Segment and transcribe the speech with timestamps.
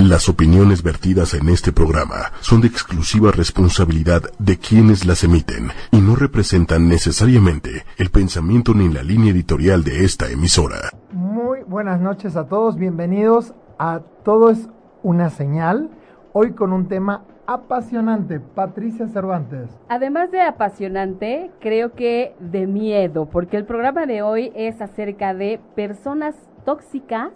[0.00, 6.00] Las opiniones vertidas en este programa son de exclusiva responsabilidad de quienes las emiten y
[6.00, 10.88] no representan necesariamente el pensamiento ni la línea editorial de esta emisora.
[11.12, 14.70] Muy buenas noches a todos, bienvenidos a Todo es
[15.02, 15.90] una señal,
[16.32, 19.68] hoy con un tema apasionante, Patricia Cervantes.
[19.90, 25.60] Además de apasionante, creo que de miedo, porque el programa de hoy es acerca de
[25.74, 27.32] personas tóxicas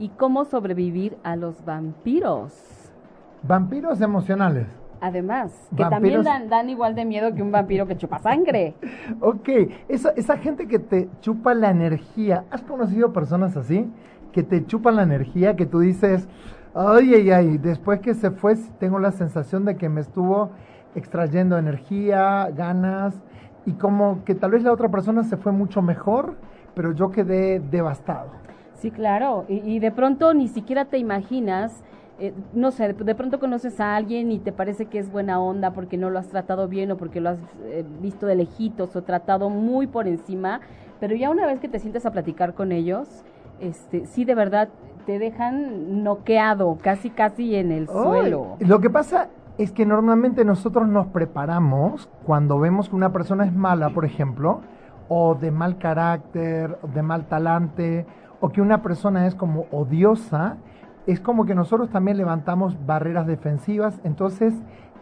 [0.00, 2.90] y cómo sobrevivir a los vampiros.
[3.42, 4.66] Vampiros emocionales.
[5.02, 8.74] Además, que también dan, igual de miedo que un vampiro que chupa sangre.
[9.20, 9.48] ok,
[9.88, 13.90] esa, esa gente que te chupa la energía, ¿has conocido personas así?
[14.32, 16.28] Que te chupan la energía, que tú dices,
[16.74, 20.50] ay, ay, ay, después que se fue tengo la sensación de que me estuvo
[20.94, 23.14] extrayendo energía, ganas,
[23.66, 26.36] y como que tal vez la otra persona se fue mucho mejor,
[26.74, 28.39] pero yo quedé devastado.
[28.80, 31.84] Sí, claro, y, de pronto ni siquiera te imaginas,
[32.18, 35.72] eh, no sé, de, pronto conoces a alguien y te parece que es buena onda
[35.72, 39.02] porque no lo has tratado bien o porque lo has eh, visto de lejitos o
[39.02, 40.62] tratado muy por encima,
[40.98, 43.22] pero ya una vez que te sientes a platicar con ellos,
[43.60, 44.70] este, sí de verdad
[45.04, 48.56] te dejan noqueado, casi casi en el suelo.
[48.60, 53.52] Lo que pasa es que normalmente nosotros nos preparamos cuando vemos que una persona es
[53.54, 54.62] mala, por ejemplo,
[55.08, 58.06] o de mal carácter, de mal talante,
[58.40, 60.56] o que una persona es como odiosa,
[61.06, 64.54] es como que nosotros también levantamos barreras defensivas, entonces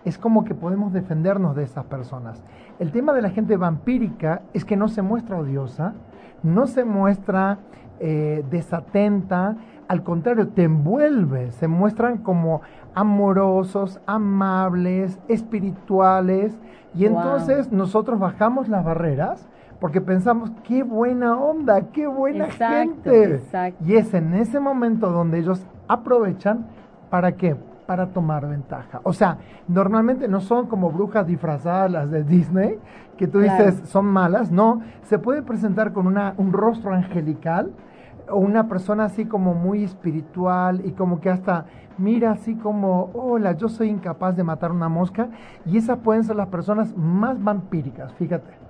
[0.05, 2.43] es como que podemos defendernos de esas personas.
[2.79, 5.95] El tema de la gente vampírica es que no se muestra odiosa,
[6.43, 7.59] no se muestra
[8.01, 9.57] eh, desatenta,
[9.89, 12.61] al contrario, te envuelve, se muestran como
[12.95, 16.59] amorosos, amables, espirituales,
[16.95, 19.49] y entonces nosotros bajamos las barreras
[19.81, 23.41] porque pensamos, qué buena onda, qué buena gente.
[23.85, 26.67] Y es en ese momento donde ellos aprovechan
[27.11, 27.57] para qué?
[27.87, 29.01] Para tomar ventaja.
[29.05, 32.79] O sea, normalmente no son como brujas disfrazadas las de Disney,
[33.17, 37.73] que tú dices son malas, no, se puede presentar con una, un rostro angelical
[38.31, 41.65] o una persona así como muy espiritual y como que hasta
[41.97, 45.29] mira así como, hola, yo soy incapaz de matar una mosca
[45.65, 48.68] y esas pueden ser las personas más vampíricas, fíjate.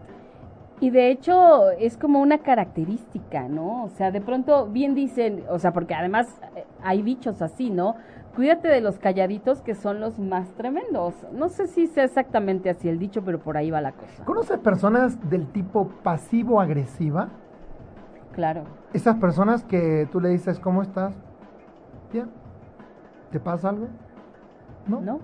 [0.81, 3.85] Y de hecho es como una característica, ¿no?
[3.85, 7.97] O sea, de pronto bien dicen, o sea, porque además eh, hay dichos así, ¿no?
[8.37, 11.15] Cuídate de los calladitos que son los más tremendos.
[11.33, 14.25] No sé si sea exactamente así el dicho, pero por ahí va la cosa.
[14.25, 17.31] ¿Conoces personas del tipo pasivo-agresiva?
[18.33, 18.63] Claro.
[18.93, 21.17] Esas personas que tú le dices, ¿cómo estás?
[22.13, 22.31] Bien.
[23.33, 23.89] ¿Te pasa algo?
[24.87, 25.01] No.
[25.01, 25.21] ¿No?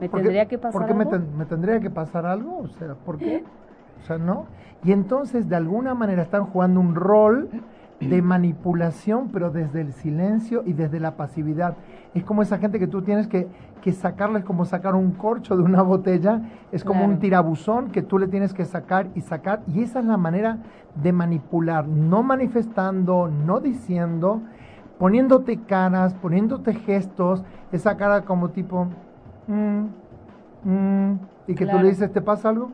[0.00, 0.96] ¿Me tendría que pasar algo?
[0.96, 2.58] ¿Por qué me, me, tendría que pasar algo?
[2.58, 3.44] O sea, ¿por qué?
[4.02, 4.46] O sea, ¿no?
[4.84, 7.48] Y entonces de alguna manera están jugando un rol
[8.00, 11.74] de manipulación, pero desde el silencio y desde la pasividad.
[12.14, 13.48] Es como esa gente que tú tienes que,
[13.82, 16.42] que sacarles como sacar un corcho de una botella,
[16.72, 20.06] es como un tirabuzón que tú le tienes que sacar y sacar, y esa es
[20.06, 20.58] la manera
[20.94, 24.40] de manipular, no manifestando, no diciendo,
[24.98, 28.86] poniéndote caras, poniéndote gestos, esa cara como tipo,
[29.46, 29.84] mm,
[30.64, 31.18] mm",
[31.48, 32.70] y que tú le dices, ¿te pasa algo?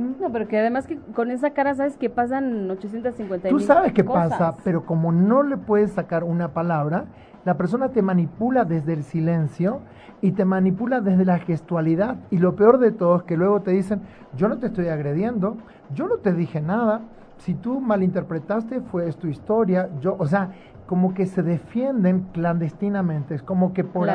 [0.00, 4.02] No, pero que además que con esa cara sabes que pasan 850 Tú sabes qué
[4.02, 7.04] pasa, pero como no le puedes sacar una palabra,
[7.44, 9.80] la persona te manipula desde el silencio
[10.22, 12.16] y te manipula desde la gestualidad.
[12.30, 14.02] Y lo peor de todo es que luego te dicen,
[14.36, 15.56] yo no te estoy agrediendo,
[15.94, 17.02] yo no te dije nada,
[17.38, 20.50] si tú malinterpretaste fue tu historia, yo, o sea,
[20.86, 24.08] como que se defienden clandestinamente, es como que por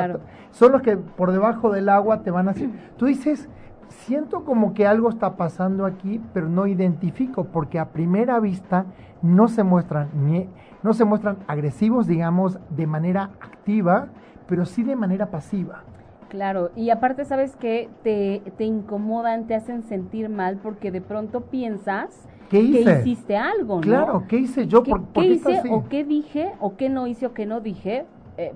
[0.50, 3.48] son los que por debajo del agua te van a decir, tú dices,
[3.88, 8.86] siento como que algo está pasando aquí, pero no identifico, porque a primera vista
[9.22, 10.48] no se muestran, ni,
[10.82, 14.08] no se muestran agresivos, digamos, de manera activa,
[14.46, 15.82] pero sí de manera pasiva.
[16.28, 21.42] Claro, y aparte sabes que te, te incomodan, te hacen sentir mal porque de pronto
[21.42, 23.80] piensas que hiciste algo, ¿no?
[23.80, 24.82] Claro, ¿qué hice yo?
[24.82, 28.06] ¿Qué, ¿por, hice o qué dije o qué no hice o qué no dije
[28.38, 28.52] eh,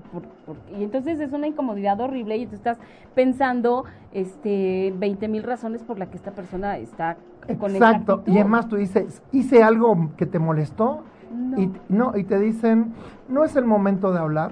[0.77, 2.77] y entonces es una incomodidad horrible y tú estás
[3.15, 7.17] pensando este 20 mil razones por las que esta persona está
[7.59, 11.03] con Exacto, y además tú dices, hice algo que te molestó
[11.57, 12.93] y no y te dicen,
[13.27, 14.51] no es el momento de hablar,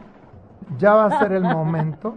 [0.79, 2.15] ya va a ser el momento.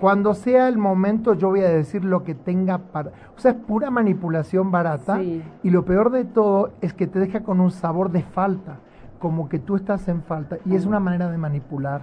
[0.00, 3.10] Cuando sea el momento yo voy a decir lo que tenga para...
[3.36, 7.42] O sea, es pura manipulación barata y lo peor de todo es que te deja
[7.42, 8.78] con un sabor de falta,
[9.18, 12.02] como que tú estás en falta y es una manera de manipular.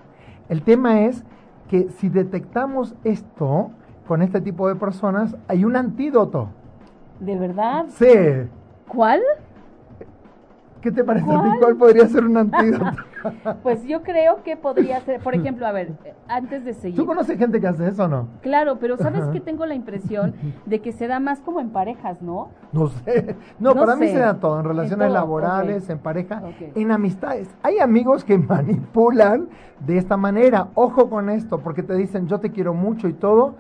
[0.50, 1.24] El tema es
[1.70, 3.72] que si detectamos esto
[4.08, 6.50] con este tipo de personas, hay un antídoto.
[7.20, 7.86] ¿De verdad?
[7.90, 8.48] Sí.
[8.88, 9.22] ¿Cuál?
[10.88, 11.50] ¿Qué te parece a ti?
[11.60, 12.86] ¿Cuál podría ser un antídoto?
[13.62, 15.92] Pues yo creo que podría ser, por ejemplo, a ver,
[16.30, 16.96] antes de seguir.
[16.96, 18.30] ¿Tú conoces gente que hace eso o no?
[18.42, 20.34] Claro, pero ¿sabes que tengo la impresión
[20.66, 22.52] de que se da más como en parejas, ¿no?
[22.72, 23.36] No sé.
[23.60, 26.42] No, No para mí se da todo, en relaciones todo, laborales, en pareja,
[26.74, 27.50] en amistades.
[27.64, 29.50] Hay amigos que manipulan
[29.86, 30.70] de esta manera.
[30.76, 33.56] Ojo con esto, porque te dicen yo te quiero mucho y todo,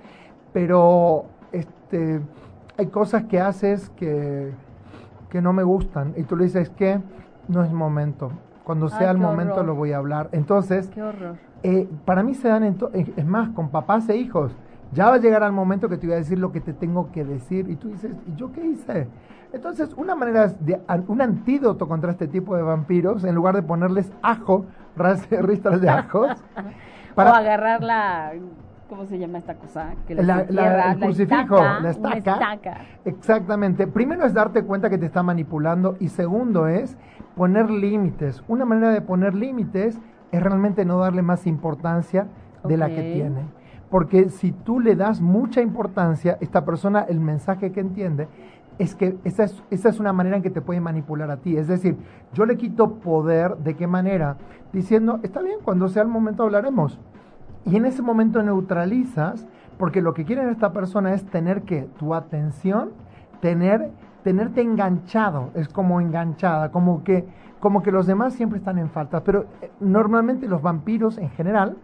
[0.54, 2.22] pero este
[2.78, 4.54] hay cosas que haces que,
[5.30, 6.14] que no me gustan.
[6.18, 7.00] Y tú le dices que
[7.48, 8.32] no es momento.
[8.64, 9.66] Cuando Ay, sea el momento horror.
[9.66, 10.30] lo voy a hablar.
[10.32, 11.36] Entonces, Qué horror.
[11.64, 12.76] eh, para mí se dan, eh,
[13.16, 14.56] es más, con papás e hijos.
[14.94, 17.12] Ya va a llegar al momento que te voy a decir lo que te tengo
[17.12, 19.08] que decir y tú dices, ¿y yo qué hice?
[19.54, 24.12] Entonces, una manera, de, un antídoto contra este tipo de vampiros, en lugar de ponerles
[24.22, 24.66] ajo,
[24.96, 26.30] ras- ristras de ajos,
[27.16, 28.34] O agarrar la,
[28.90, 29.94] ¿cómo se llama esta cosa?
[30.08, 32.18] Que La- el crucifijo, estaca, la estaca.
[32.18, 32.78] estaca.
[33.06, 33.88] Exactamente.
[33.88, 36.98] Primero es darte cuenta que te está manipulando y segundo es
[37.36, 38.44] poner límites.
[38.48, 40.00] Una manera de poner límites
[40.32, 42.28] es realmente no darle más importancia
[42.64, 43.42] de la que tiene.
[43.90, 48.28] Porque si tú le das mucha importancia, esta persona, el mensaje que entiende
[48.80, 51.56] es que esa es, esa es una manera en que te puede manipular a ti.
[51.58, 51.96] Es decir,
[52.34, 54.36] yo le quito poder, ¿de qué manera?
[54.74, 57.00] Diciendo, está bien, cuando sea el momento hablaremos.
[57.68, 59.46] Y en ese momento neutralizas,
[59.78, 62.92] porque lo que quiere esta persona es tener que tu atención,
[63.42, 63.92] tener,
[64.24, 67.26] tenerte enganchado, es como enganchada, como que,
[67.60, 69.22] como que los demás siempre están en falta.
[69.24, 71.76] Pero eh, normalmente los vampiros en general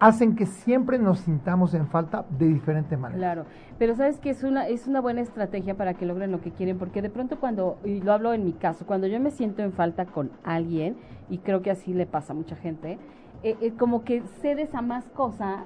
[0.00, 3.20] hacen que siempre nos sintamos en falta de diferentes maneras.
[3.20, 3.44] Claro,
[3.78, 6.76] pero sabes que es una es una buena estrategia para que logren lo que quieren,
[6.76, 9.72] porque de pronto cuando y lo hablo en mi caso, cuando yo me siento en
[9.72, 10.96] falta con alguien
[11.30, 12.98] y creo que así le pasa a mucha gente,
[13.44, 15.60] eh, como que cedes a más cosas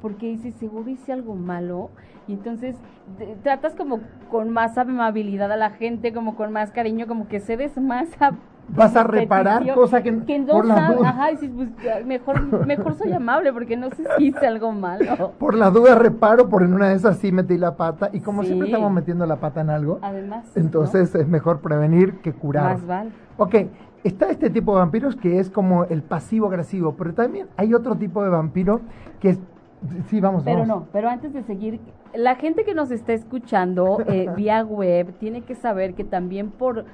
[0.00, 1.90] porque dices seguro hice algo malo
[2.28, 2.76] y entonces
[3.42, 4.00] tratas como
[4.30, 8.32] con más amabilidad a la gente, como con más cariño, como que cedes más a
[8.68, 12.94] Vas a reparar cosa que, que no por la duda, ajá, dices, pues, mejor mejor
[12.94, 15.34] soy amable porque no sé si hice algo malo.
[15.38, 18.42] por la duda reparo, por en una de esas sí metí la pata y como
[18.42, 18.72] siempre Sí.
[18.72, 20.60] estamos metiendo la pata en algo, Además, ¿no?
[20.62, 22.72] entonces es mejor prevenir que curar.
[22.72, 23.10] Más vale.
[23.38, 23.54] Ok,
[24.06, 27.96] está este tipo de vampiros que es como el pasivo agresivo, pero también hay otro
[27.96, 28.80] tipo de vampiro
[29.20, 29.40] que es...
[30.08, 30.68] Sí, vamos, Pero vamos.
[30.68, 31.80] no, pero antes de seguir,
[32.14, 36.86] la gente que nos está escuchando eh, vía web tiene que saber que también por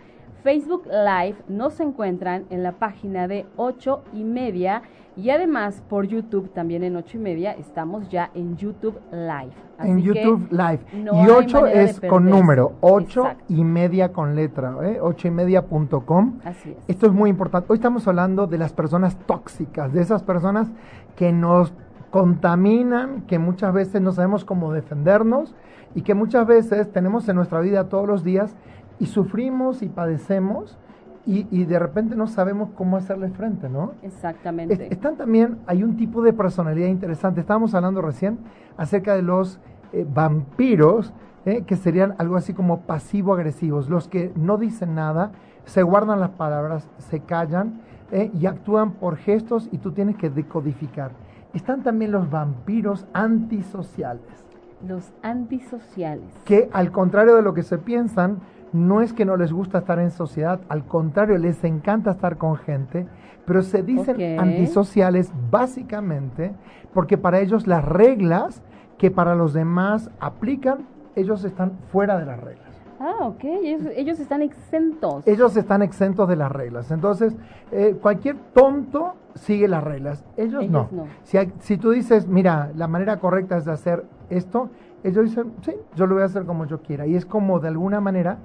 [0.43, 4.83] Facebook Live nos encuentran en la página de ocho y media
[5.17, 9.53] y además por YouTube también en ocho y media estamos ya en YouTube Live.
[9.79, 10.81] En Así YouTube Live.
[10.95, 13.45] no y hay 8 manera de es con número, 8 Exacto.
[13.49, 14.99] y media con letra, ¿eh?
[15.01, 16.41] 8 y media.com.
[16.45, 16.77] Así es.
[16.89, 17.67] Esto es muy importante.
[17.71, 20.73] Hoy estamos hablando de las personas tóxicas, de esas personas
[21.15, 21.73] que nos
[22.11, 25.55] contaminan, que muchas veces no sabemos cómo defendernos
[25.95, 28.57] y que muchas veces tenemos en nuestra vida todos los días
[29.03, 30.79] y sufrimos y padecemos
[31.27, 33.93] y, y de repente no sabemos cómo hacerle frente, ¿no?
[34.03, 34.75] Exactamente.
[34.75, 37.41] Es- están también, hay un tipo de personalidad interesante.
[37.41, 38.39] Estábamos hablando recién
[38.77, 39.59] acerca de los
[39.93, 41.13] eh, vampiros,
[41.45, 45.33] eh, que serían algo así como pasivo-agresivos, los que no dicen nada,
[45.65, 50.31] se guardan las palabras, se callan eh, y actúan por gestos y tú tienes que
[50.31, 51.11] decodificar.
[51.55, 54.42] Están también los vampiros antisociales
[54.87, 56.27] Los antisociales.
[56.45, 58.41] que al contrario de lo que se piensan,
[58.73, 62.57] no es que no les gusta estar en sociedad, al contrario, les encanta estar con
[62.57, 63.07] gente,
[63.45, 66.53] pero se dicen antisociales básicamente
[66.95, 68.63] porque para ellos las reglas
[68.99, 70.87] que para los demás aplican,
[71.17, 72.72] ellos están fuera de las reglas.
[73.05, 73.43] Ah, ok.
[73.45, 75.27] Ellos, ellos están exentos.
[75.27, 76.91] Ellos están exentos de las reglas.
[76.93, 77.35] Entonces,
[77.73, 80.25] eh, cualquier tonto sigue las reglas.
[80.37, 80.89] Ellos, Ellos no.
[80.93, 81.07] no.
[81.25, 84.71] Si, hay- si tú dices, mira, la manera correcta es de hacer esto,
[85.03, 87.05] ellos dicen, sí, yo lo voy a hacer como yo quiera.
[87.09, 88.39] Y es como de alguna manera,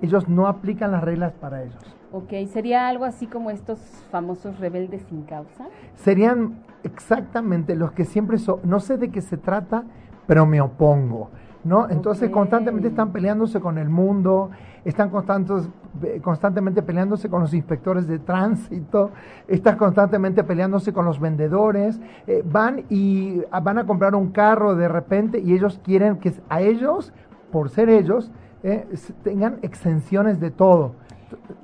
[0.00, 1.82] ellos no aplican las reglas para ellos.
[2.12, 3.80] Ok, sería algo así como estos
[4.12, 5.66] famosos rebeldes sin causa.
[5.96, 9.82] Serían exactamente los que siempre son, no sé de qué se trata,
[10.28, 11.30] pero me opongo.
[11.64, 11.88] ¿No?
[11.88, 14.50] Entonces constantemente están peleándose con el mundo,
[14.84, 15.66] están constantes-
[16.02, 19.12] eh, constantemente peleándose con los inspectores de tránsito,
[19.48, 24.74] están constantemente peleándose con los vendedores, eh, van y ah, van a comprar un carro
[24.76, 27.14] de repente y ellos quieren que a ellos,
[27.50, 28.30] por ser ellos,
[28.62, 28.86] eh,
[29.22, 30.92] tengan exenciones de todo.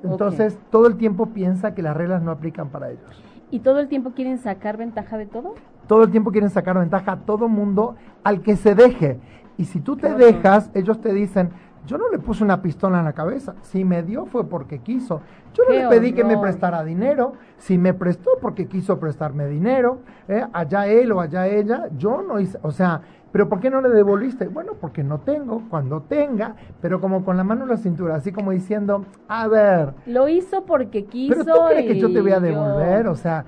[0.02, 3.88] Entonces todo el tiempo piensa que las reglas no aplican para ellos ¿Y todo el
[3.88, 5.54] tiempo quieren sacar ventaja de todo?
[5.86, 9.18] todo el tiempo quieren sacar ventaja a todo mundo al que se deje.
[9.60, 11.50] Y si tú te dejas, ellos te dicen,
[11.86, 13.54] Yo no le puse una pistola en la cabeza.
[13.62, 15.22] Si me dio fue porque quiso.
[15.54, 17.32] Yo no le pedí que me prestara dinero.
[17.56, 19.98] Si me prestó porque quiso prestarme dinero.
[20.28, 20.44] ¿eh?
[20.52, 21.88] Allá él o allá ella.
[21.96, 22.58] Yo no hice.
[22.62, 23.00] O sea,
[23.32, 24.46] ¿pero por qué no le devolviste?
[24.48, 25.62] Bueno, porque no tengo.
[25.70, 26.54] Cuando tenga.
[26.82, 28.14] Pero como con la mano en la cintura.
[28.14, 29.94] Así como diciendo, a ver.
[30.06, 31.34] Lo hizo porque quiso.
[31.44, 33.04] Pero tú crees que yo te voy a devolver.
[33.04, 33.46] yo- O sea,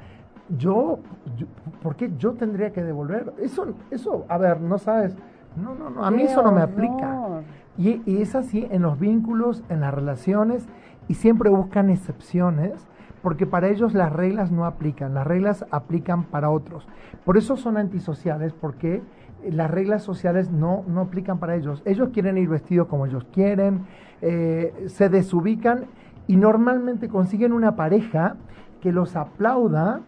[0.56, 0.98] yo,
[1.36, 1.46] yo-
[1.82, 3.32] ¿Por qué yo tendría que devolver?
[3.38, 5.14] Eso, eso, a ver, no sabes.
[5.56, 6.04] No, no, no.
[6.04, 7.42] A mí eso no me aplica.
[7.78, 10.68] Y, y es así en los vínculos, en las relaciones,
[11.08, 12.88] y siempre buscan excepciones,
[13.22, 16.86] porque para ellos las reglas no aplican, las reglas aplican para otros.
[17.24, 19.02] Por eso son antisociales, porque
[19.50, 21.82] las reglas sociales no, no aplican para ellos.
[21.84, 23.86] Ellos quieren ir vestidos como ellos quieren,
[24.20, 25.86] eh, se desubican
[26.26, 28.36] y normalmente consiguen una pareja
[28.80, 30.00] que los aplauda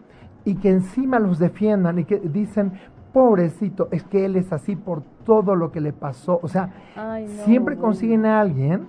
[0.45, 2.73] y que encima los defiendan y que dicen,
[3.19, 6.37] pobrecito, es que él es así por todo lo que le pasó.
[6.43, 8.87] O sea, Ay, no, siempre consiguen a alguien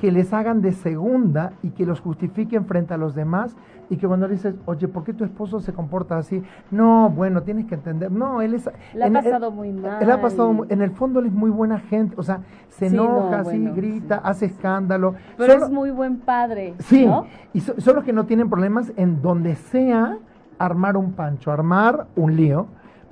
[0.00, 3.56] que les hagan de segunda y que los justifiquen frente a los demás
[3.88, 6.42] y que cuando le dices, oye, ¿por qué tu esposo se comporta así?
[6.72, 8.10] No, bueno, tienes que entender.
[8.10, 8.68] No, él es...
[8.94, 10.02] Le ha pasado él- muy mal.
[10.02, 12.16] Él ha pasado muy- En el fondo él es muy buena gente.
[12.18, 14.20] O sea, se Sí, no, enoja, así, bueno, grita, sí.
[14.24, 15.14] hace escándalo.
[15.36, 16.74] Pero es muy buen padre.
[16.80, 17.26] Sí, ¿no?
[17.52, 20.18] y so- son los que no tienen problemas en donde sea
[20.58, 22.66] armar un pancho, armar un lío.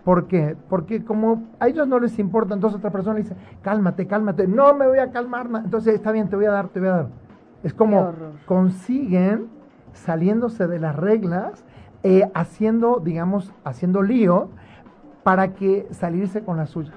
[0.07, 0.55] ¿Por qué?
[0.69, 4.73] Porque como a ellos no les importa, entonces otra persona le dice, cálmate, cálmate, no
[4.73, 7.07] me voy a calmar, entonces está bien, te voy a dar, te voy a dar.
[7.65, 8.03] Es como
[8.47, 9.49] consiguen
[9.95, 11.65] saliéndose de las reglas,
[12.05, 14.49] eh, haciendo, digamos, haciendo lío
[15.25, 16.93] para que salirse con la suya.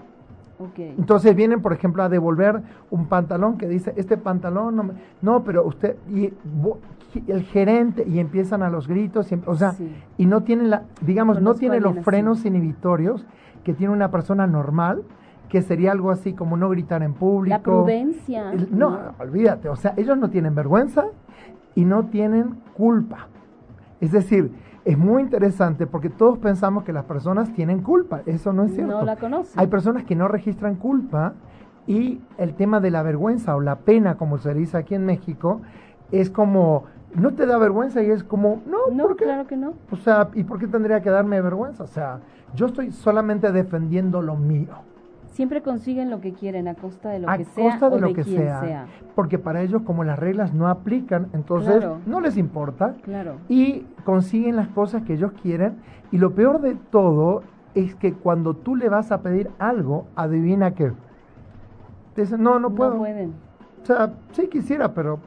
[0.99, 2.61] Entonces vienen, por ejemplo, a devolver
[2.91, 6.31] un pantalón que dice, este pantalón no, me- no pero usted, y
[7.27, 9.91] el gerente, y empiezan a los gritos, y em- o sea, Sí.
[10.17, 13.25] y no tienen la, digamos, no tiene los frenos inhibitorios
[13.63, 15.03] que tiene una persona normal,
[15.49, 17.57] que sería algo así como no gritar en público.
[17.57, 18.51] La prudencia.
[18.51, 21.05] El- no, olvídate, o sea, ellos no tienen vergüenza
[21.75, 23.27] y no tienen culpa.
[23.99, 24.51] Es decir,
[24.85, 28.99] es muy interesante porque todos pensamos que las personas tienen culpa, eso no es cierto.
[28.99, 29.59] No la conocen.
[29.59, 31.33] Hay personas que no registran culpa
[31.87, 35.61] y el tema de la vergüenza o la pena, como se dice aquí en México,
[36.11, 36.85] es como,
[37.15, 39.25] no te da vergüenza y es como, no, No, ¿por qué?
[39.25, 39.73] claro que no.
[39.91, 41.83] O sea, ¿y por qué tendría que darme vergüenza?
[41.83, 42.19] O sea,
[42.55, 44.69] yo estoy solamente defendiendo lo mío,
[45.31, 47.99] Siempre consiguen lo que quieren a costa de lo a que sea costa de o
[47.99, 48.85] lo de que sea, sea.
[49.15, 51.99] porque para ellos como las reglas no aplican, entonces Claro.
[52.05, 53.35] no les importa Claro.
[53.47, 55.77] y consiguen las cosas que ellos quieren.
[56.11, 60.71] Y lo peor de todo es que cuando tú le vas a pedir algo, adivina
[60.73, 60.91] qué.
[62.15, 62.97] Te dicen, no, no puedo.
[62.97, 63.33] pueden.
[63.81, 65.19] O sea, sí quisiera, pero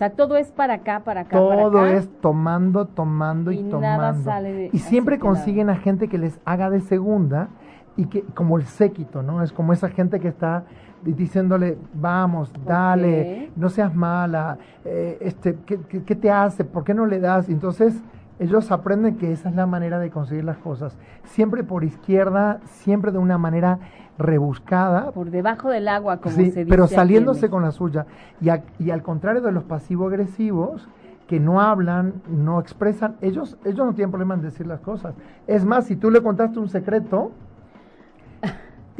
[0.00, 1.92] sea, todo es para acá, para acá, para todo acá.
[1.92, 4.24] es tomando, tomando y, Y nada tomando.
[4.24, 5.28] sale de- y siempre nada.
[5.28, 7.48] consiguen a gente que les haga de segunda
[7.96, 9.42] y que como el séquito, ¿no?
[9.42, 10.64] Es como esa gente que está
[11.04, 16.64] di- diciéndole, vamos, dale, no seas mala, eh, este, ¿qué, qué, qué te hace?
[16.64, 17.48] ¿Por qué no le das?
[17.48, 18.02] Entonces
[18.40, 20.98] ellos aprenden que esa es la manera de conseguir las cosas.
[21.24, 23.78] Siempre por izquierda, siempre de una manera
[24.18, 26.66] rebuscada, Por debajo del agua, como Sí, se dice.
[26.68, 28.06] pero saliéndose con la suya.
[28.40, 30.88] Y, a- y al contrario de los pasivo-agresivos,
[31.26, 35.14] que no hablan, no expresan, ellos, ellos no tienen problema en decir las cosas.
[35.46, 37.30] Es más, si tú le contaste un secreto,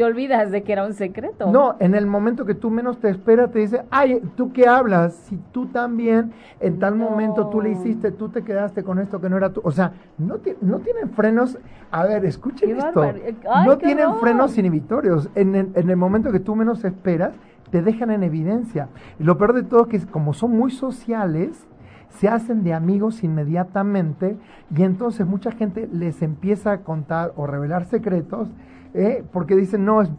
[0.01, 1.51] Te olvidas de que era un secreto.
[1.53, 5.13] no, en el momento que tú menos te esperas, te dice, ay, ¿tú qué hablas?
[5.29, 7.11] Si tú también, en tal No.
[7.11, 9.61] momento tú le hiciste, tú te quedaste con esto que no era tú.
[9.63, 11.59] O sea, no, ti- no tienen frenos.
[11.91, 13.03] A ver, escuchen esto.
[13.03, 14.21] Ay, no tienen horror.
[14.21, 15.29] frenos inhibitorios.
[15.35, 17.35] En el, en el momento que tú menos esperas,
[17.71, 18.89] te dejan en evidencia.
[19.19, 21.67] Y lo peor de todo es que como son muy sociales,
[22.11, 24.37] se hacen de amigos inmediatamente
[24.77, 28.49] y entonces mucha gente les empieza a contar o revelar secretos
[28.95, 29.25] ¿eh?
[29.33, 30.11] porque dicen, no, es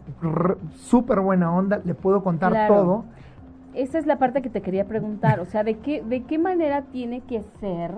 [0.74, 2.74] súper buena onda, le puedo contar Claro.
[2.74, 3.04] todo.
[3.74, 5.40] Esa es la parte que te quería preguntar.
[5.40, 7.92] O sea, ¿de qué, de qué manera tiene que ser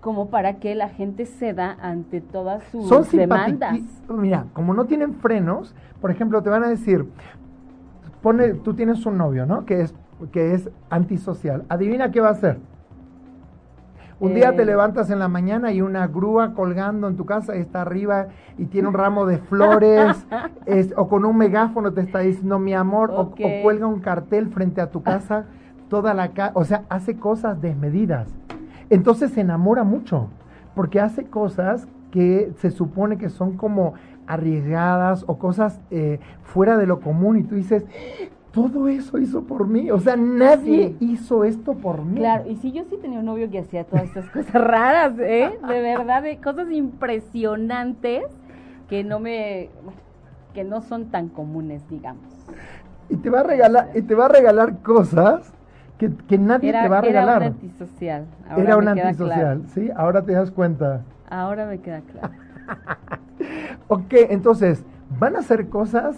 [0.00, 3.80] como para que la gente ceda ante todas sus Son demandas?
[4.08, 7.06] Mira, como no tienen frenos, por ejemplo, te van a decir,
[8.22, 9.64] pone, tú tienes un novio, ¿no?
[9.64, 9.94] Que es,
[10.32, 11.64] que es antisocial.
[11.68, 12.58] Adivina qué va a hacer.
[14.18, 14.66] Un día te Eh.
[14.66, 18.88] levantas en la mañana y una grúa colgando en tu casa está arriba y tiene
[18.88, 20.26] un ramo de flores,
[20.66, 23.32] es- o con un megáfono te está diciendo mi amor, o,
[23.62, 25.44] cuelga un cartel frente a tu casa,
[25.90, 28.34] toda la casa, o sea, hace cosas desmedidas.
[28.88, 30.28] Entonces se enamora mucho,
[30.74, 33.94] porque hace cosas que se supone que son como
[34.26, 37.84] arriesgadas o cosas eh, fuera de lo común y tú dices,
[38.56, 41.12] todo eso hizo por mí, o sea, nadie Sí.
[41.12, 42.16] hizo esto por mí.
[42.16, 45.50] Claro, y si yo sí tenía un novio que hacía todas estas cosas raras, ¿eh?
[45.68, 48.24] De verdad, de cosas impresionantes
[48.88, 49.68] que no me,
[50.54, 52.24] que no son tan comunes, digamos.
[53.10, 55.52] y te va a regalar, y te va a regalar cosas
[55.98, 57.42] que, que nadie Era, te va a regalar.
[57.42, 58.24] era un antisocial.
[58.48, 59.62] Ahora Era un antisocial, claro.
[59.74, 59.90] ¿sí?
[59.94, 61.02] Ahora te das cuenta.
[61.28, 62.32] Ahora me queda claro.
[63.88, 64.82] Ok, entonces,
[65.20, 66.16] van a hacer cosas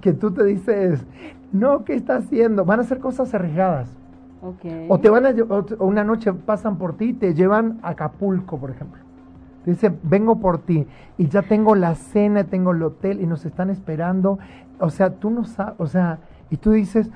[0.00, 1.04] que tú te dices,
[1.54, 2.64] no, ¿qué está haciendo?
[2.64, 3.88] Van a hacer cosas arriesgadas.
[4.42, 4.64] Ok.
[4.88, 8.58] O te van a o una noche pasan por ti y te llevan a Acapulco,
[8.58, 9.00] por ejemplo.
[9.64, 13.46] Te dicen, vengo por ti y ya tengo la cena, tengo el hotel y nos
[13.46, 14.38] están esperando.
[14.78, 16.18] O sea, tú no sabes, o sea,
[16.50, 17.08] y tú dices,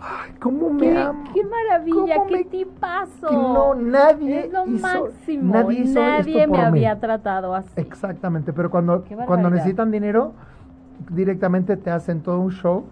[0.00, 1.24] ay, ¿cómo me ¡Qué, ama?
[1.34, 2.14] qué maravilla!
[2.16, 3.28] ¿Cómo ¡Qué me- tipazo!
[3.28, 5.52] que no, nadie Es lo hizo- máximo.
[5.52, 6.78] nadie hizo Nadie esto me por mí.
[6.78, 7.68] había tratado así.
[7.76, 10.32] Exactamente, pero cuando, cuando necesitan dinero,
[11.10, 12.84] directamente te hacen todo un show.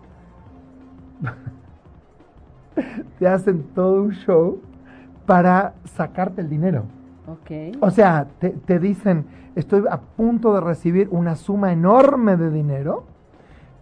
[3.19, 4.61] te hacen todo un show
[5.27, 6.85] para sacarte el dinero.
[7.27, 7.77] Ok.
[7.81, 9.25] O sea, te, te dicen,
[9.55, 13.05] estoy a punto de recibir una suma enorme de dinero,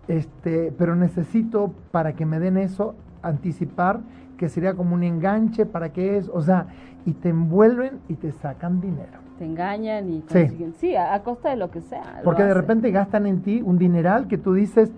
[0.08, 4.00] este, pero necesito para que me den eso, anticipar
[4.36, 6.66] que sería como un enganche para que es, o sea,
[7.04, 9.18] y te envuelven y te sacan dinero.
[9.38, 10.40] Te engañan y Sí.
[10.40, 10.74] consiguen.
[10.74, 12.20] Sí, a, a costa de lo que sea.
[12.24, 14.90] Porque de repente gastan en ti un dineral que tú dices,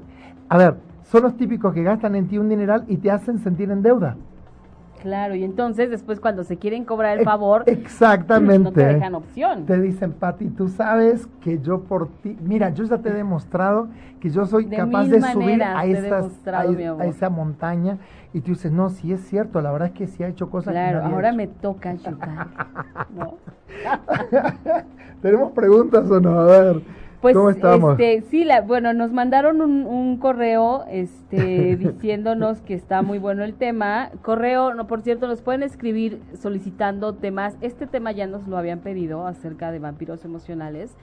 [0.48, 0.74] a ver,
[1.10, 4.16] son los típicos que gastan en ti un dineral y te hacen sentir en deuda.
[5.02, 8.58] Claro, y entonces después cuando se quieren cobrar el favor, Exactamente.
[8.64, 9.64] no te dejan opción.
[9.64, 13.88] Te dicen, Pati, tú sabes que yo por ti, mira, yo ya te he demostrado
[14.20, 17.96] que yo soy De capaz de subir a, esas- a, esa montaña
[18.34, 20.74] y tú dices, no, sí es cierto, la verdad es que sí ha hecho cosas
[20.74, 21.36] Claro, ha ahora hecho".
[21.38, 22.46] me toca ayudar.
[23.16, 23.34] ¿no?
[25.22, 26.38] ¿Tenemos preguntas o no?
[26.40, 26.82] A ver,
[27.20, 28.00] Pues, ¿cómo estamos?
[28.00, 33.44] este, sí, la, bueno, nos mandaron un, un correo, este, diciéndonos que está muy bueno
[33.44, 34.10] el tema.
[34.22, 37.56] Correo, no, por cierto, nos pueden escribir solicitando temas.
[37.60, 40.96] Este tema ya nos lo habían pedido acerca de vampiros emocionales.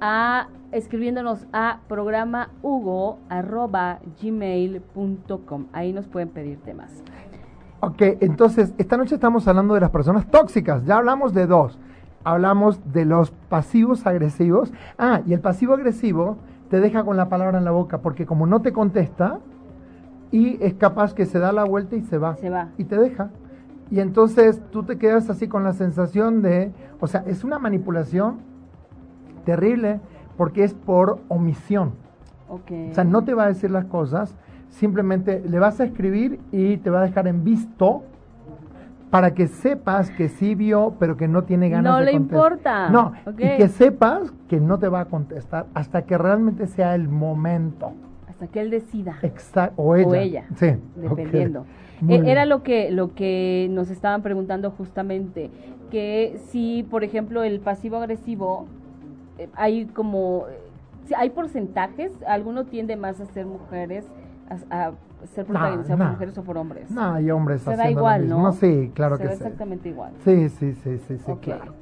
[0.00, 5.66] A, escribiéndonos a programa hugo arroba gmail.com.
[5.72, 7.04] Ahí nos pueden pedir temas.
[7.78, 10.84] Ok, entonces, esta noche estamos hablando de las personas tóxicas.
[10.84, 11.78] Ya hablamos de dos.
[12.24, 14.72] Hablamos de los pasivos agresivos.
[14.98, 16.36] Ah, y el pasivo agresivo
[16.70, 19.40] te deja con la palabra en la boca, porque como no te contesta,
[20.30, 22.36] y es capaz que se da la vuelta y se va.
[22.36, 22.68] Se va.
[22.78, 23.30] Y te deja.
[23.90, 28.38] Y entonces tú te quedas así con la sensación de, o sea, es una manipulación
[29.44, 30.00] terrible
[30.38, 31.92] porque es por omisión.
[32.48, 32.70] Ok.
[32.90, 34.34] O sea, no te va a decir las cosas,
[34.70, 38.04] simplemente le vas a escribir y te va a dejar en visto
[39.12, 42.38] para que sepas que sí vio, pero que no tiene ganas No de le contestar.
[42.52, 42.88] importa.
[42.88, 47.10] No, y que sepas que no te va a contestar hasta que realmente sea el
[47.10, 47.92] momento.
[48.26, 49.18] Hasta que él decida.
[49.20, 50.08] Exacto, o ella.
[50.08, 51.60] o ella, Sí, dependiendo.
[51.60, 52.26] Eh, bien.
[52.26, 55.50] Era lo que lo que nos estaban preguntando justamente
[55.90, 58.64] que si, por ejemplo, el pasivo agresivo
[59.36, 60.56] eh, hay como eh,
[61.04, 64.06] si hay porcentajes, alguno tiende más a ser mujeres
[64.70, 64.92] a, a
[65.26, 66.04] ser protagonizado no.
[66.04, 66.90] por mujeres o por hombres.
[66.90, 68.42] No, hay hombres Se da igual, mismo.
[68.42, 68.52] ¿no?
[68.52, 69.42] Sí, claro Se que da sí.
[69.42, 70.12] exactamente igual.
[70.24, 71.74] Sí, sí, sí, sí, sí, claro.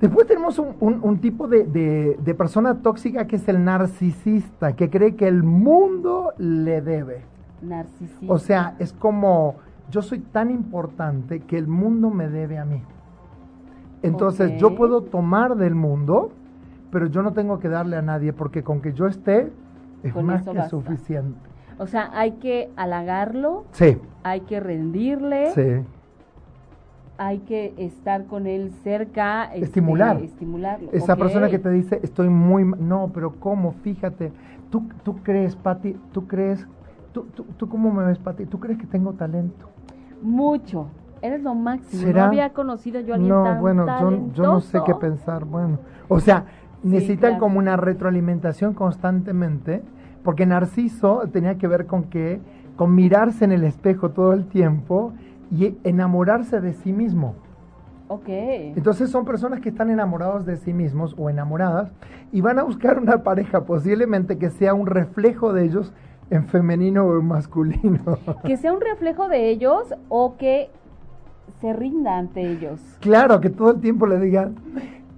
[0.00, 4.74] Después tenemos un, un- un tipo de, de- de persona tóxica que es el narcisista,
[4.76, 7.22] que cree que el mundo le debe.
[7.62, 8.32] Narcisista.
[8.32, 9.54] O sea, es como,
[9.90, 12.82] yo soy tan importante que el mundo me debe a mí.
[14.02, 16.30] Entonces, yo puedo tomar del mundo,
[16.90, 19.50] pero yo no tengo que darle a nadie, porque con que yo esté
[20.02, 20.68] es Con más que basta.
[20.68, 21.38] suficiente.
[21.78, 25.84] O sea, hay que halagarlo, Sí, hay que rendirle, sí.
[27.18, 30.16] hay que estar con él cerca, este, Estimular.
[30.22, 30.90] estimularlo.
[30.92, 32.64] Esa persona que te dice, estoy muy...
[32.64, 32.76] ma-".
[32.78, 33.72] No, pero ¿cómo?
[33.82, 34.32] Fíjate.
[34.70, 35.96] ¿Tú, tú crees, Pati?
[36.12, 36.66] ¿Tú crees?
[37.12, 38.46] ¿Tú, tú, tú cómo me ves, Pati?
[38.46, 39.68] ¿Tú crees que tengo talento?
[40.22, 40.88] Mucho.
[41.22, 42.02] Eres lo máximo.
[42.02, 42.22] ¿Será?
[42.22, 45.44] No había conocido yo a alguien No, tan bueno, yo, yo no sé qué pensar.
[45.44, 46.44] Bueno, o sea,
[46.82, 47.38] necesitan claro.
[47.40, 49.82] como una retroalimentación constantemente,
[50.26, 52.40] porque Narciso tenía que ver con que,
[52.74, 55.12] con mirarse en el espejo todo el tiempo
[55.52, 57.36] y enamorarse de sí mismo.
[58.08, 58.26] Ok.
[58.26, 61.92] Entonces son personas que están enamorados de sí mismos o enamoradas
[62.32, 65.92] y van a buscar una pareja posiblemente que sea un reflejo de ellos
[66.30, 68.18] en femenino o en masculino.
[68.44, 70.70] Que sea un reflejo de ellos o que
[71.60, 72.80] se rinda ante ellos.
[72.98, 74.56] claro, que todo el tiempo le digan,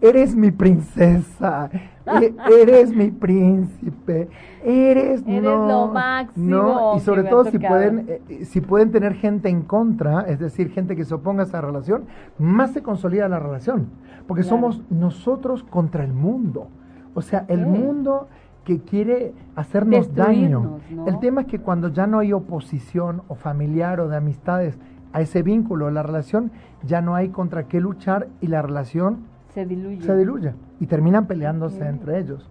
[0.00, 1.70] eres mi princesa,
[2.22, 4.28] e- eres mi príncipe,
[4.64, 6.96] eres, Eres no, lo máximo no".
[6.96, 10.96] Y sobre todo si pueden, eh, si pueden tener gente en contra, es decir, gente
[10.96, 12.04] que se oponga a esa relación,
[12.38, 13.88] más se consolida la relación,
[14.26, 14.56] porque Claro.
[14.56, 16.68] somos nosotros contra el mundo.
[17.14, 18.28] O sea, el mundo
[18.64, 20.80] que quiere hacernos daño.
[21.06, 24.78] El tema es que cuando ya no hay oposición o familiar o de amistades
[25.14, 26.50] a ese vínculo, la relación,
[26.84, 29.20] ya no hay contra qué luchar y la relación
[29.54, 30.02] Se diluye.
[30.02, 32.48] se diluye y terminan peleándose entre ellos.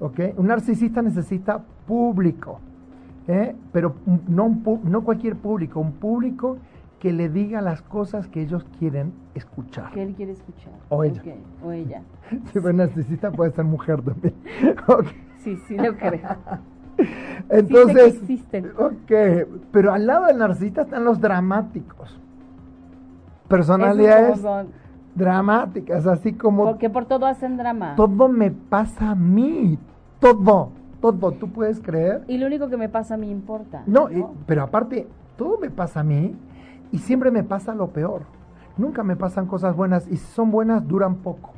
[0.00, 0.20] ¿ok?
[0.36, 2.60] Un narcisista necesita público.
[3.28, 3.54] ¿eh?
[3.72, 3.94] pero
[4.28, 6.58] no, un no cualquier público, un público
[7.00, 9.92] que le diga las cosas que ellos quieren escuchar.
[9.92, 10.72] Que él quiere escuchar.
[10.88, 11.22] O ella.
[11.64, 12.02] O ella.
[12.52, 14.34] Si fue narcisista puede ser mujer también.
[15.38, 16.36] Sí, sí, lo creo.
[17.50, 18.72] Entonces, sí existen.
[18.76, 22.18] ok, pero al lado del narcisista están los dramáticos.
[23.46, 24.42] Personalidades
[25.16, 26.64] dramáticas, así como...
[26.64, 27.94] Porque por todo hacen drama.
[27.96, 29.78] Todo me pasa a mí,
[30.20, 32.22] todo, todo, ¿tú puedes creer?
[32.28, 33.82] Y lo único que me pasa a mí importa.
[33.86, 34.08] No,
[34.46, 36.36] pero aparte, todo me pasa a mí
[36.92, 38.22] y siempre me pasa lo peor.
[38.76, 41.52] Nunca me pasan cosas buenas y si son buenas duran poco.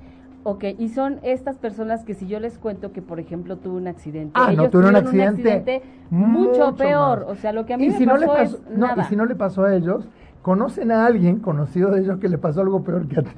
[0.44, 3.88] Ok, y son estas personas que si yo les cuento que, por ejemplo, tuve un
[3.88, 7.26] accidente, ah, ellos no, tuvieron un accidente, mucho, peor.
[7.28, 8.50] O sea, lo que a mí me pasó, le es
[8.98, 10.08] Y si no le pasó a ellos,
[10.48, 13.30] conocen a alguien conocido de ellos que le pasó algo peor que a ti.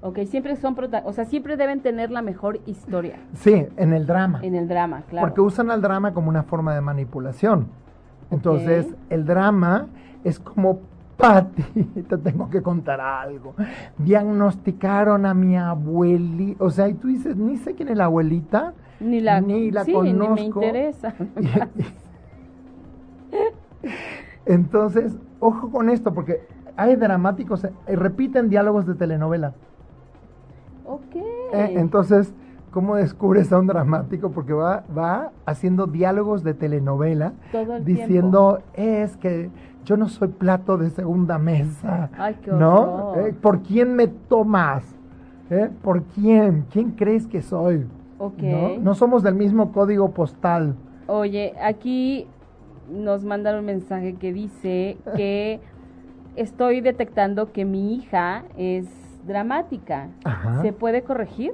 [0.00, 0.74] Ok, siempre son
[1.04, 3.18] o sea, siempre deben tener la mejor historia.
[3.34, 4.40] Sí, en el drama.
[4.42, 5.28] En el drama, claro.
[5.28, 7.66] Porque usan al drama como una forma de manipulación.
[8.30, 9.88] Entonces, el drama
[10.24, 10.80] es como
[11.18, 11.62] Pati,
[12.08, 13.54] te tengo que contar algo.
[13.98, 18.72] Diagnosticaron a mi abuelita, o sea, y tú dices, ni sé quién es la abuelita,
[19.00, 20.02] ni la, ni la conozco.
[20.02, 21.14] Ni me interesa.
[24.46, 26.40] Entonces, ojo con esto, porque
[26.76, 29.52] hay dramáticos, eh, repiten diálogos de telenovela.
[30.86, 31.16] Ok.
[31.16, 32.32] Eh, entonces,
[32.70, 34.30] ¿cómo descubres a un dramático?
[34.30, 39.50] Porque va, va haciendo diálogos de telenovela, Todo el diciendo, es que
[39.84, 42.08] yo no soy plato de segunda mesa.
[42.16, 43.14] Ay, qué ¿No?
[43.16, 44.82] Eh, ¿Por quién me tomas?
[45.50, 45.68] ¿Eh?
[45.82, 46.64] ¿Por quién?
[46.70, 47.86] ¿Quién crees que soy?
[48.18, 48.78] Okay.
[48.78, 48.82] ¿No?
[48.82, 50.74] no somos del mismo código postal.
[51.06, 52.26] Oye, aquí
[52.90, 55.60] nos mandaron un mensaje que dice que
[56.36, 58.86] estoy detectando que mi hija es
[59.26, 60.08] dramática.
[60.62, 61.52] ¿Se puede corregir?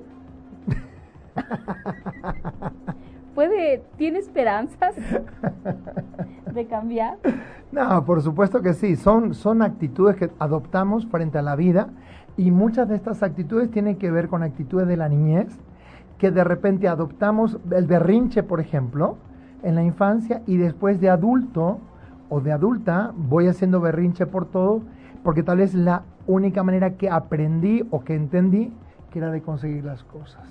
[3.35, 4.95] ¿Puede, tiene esperanzas
[6.53, 7.19] de cambiar?
[7.71, 8.97] No, por supuesto que sí.
[8.97, 11.89] Son, son actitudes que adoptamos frente a la vida
[12.37, 15.59] y muchas de estas actitudes tienen que ver con actitudes de la niñez
[16.19, 19.17] que de repente adoptamos el berrinche, por ejemplo,
[19.63, 21.79] en la infancia y después de adulto
[22.29, 24.83] o de adulta voy haciendo berrinche por todo
[25.23, 28.73] porque tal vez la única manera que aprendí o que entendí
[29.11, 30.43] que era de conseguir las cosas.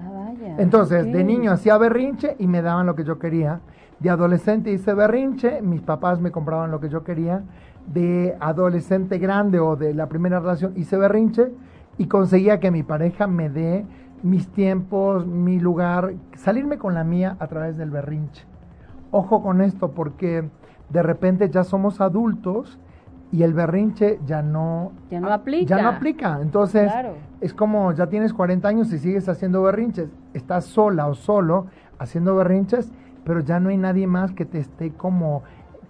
[0.00, 3.60] Ah, Entonces, de niño hacía berrinche y me daban lo que yo quería.
[4.00, 7.42] De adolescente hice berrinche, mis papás me compraban lo que yo quería.
[7.86, 11.52] De adolescente grande o de la primera relación hice berrinche
[11.98, 13.86] y conseguía que mi pareja me dé
[14.22, 18.44] mis tiempos, mi lugar, salirme con la mía a través del berrinche.
[19.12, 20.48] Ojo con esto porque
[20.88, 22.80] de repente ya somos adultos
[23.30, 25.76] y el berrinche ya no ya no aplica.
[25.76, 26.38] Ya no aplica.
[26.42, 26.90] Entonces,
[27.40, 31.66] es como ya tienes 40 años y sigues haciendo berrinches, estás sola o solo
[31.98, 32.92] haciendo berrinches,
[33.24, 35.42] pero ya no hay nadie más que te esté como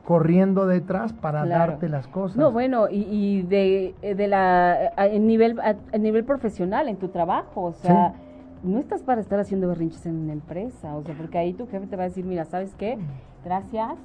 [0.04, 2.36] corriendo detrás para darte las cosas.
[2.36, 8.14] No, bueno, y, de, de la nivel a, nivel profesional en tu trabajo, o sea,
[8.62, 11.86] no estás para estar haciendo berrinches en una empresa, o sea, porque ahí tu jefe
[11.86, 12.98] te va a decir, mira, ¿sabes qué?
[13.44, 13.98] Gracias,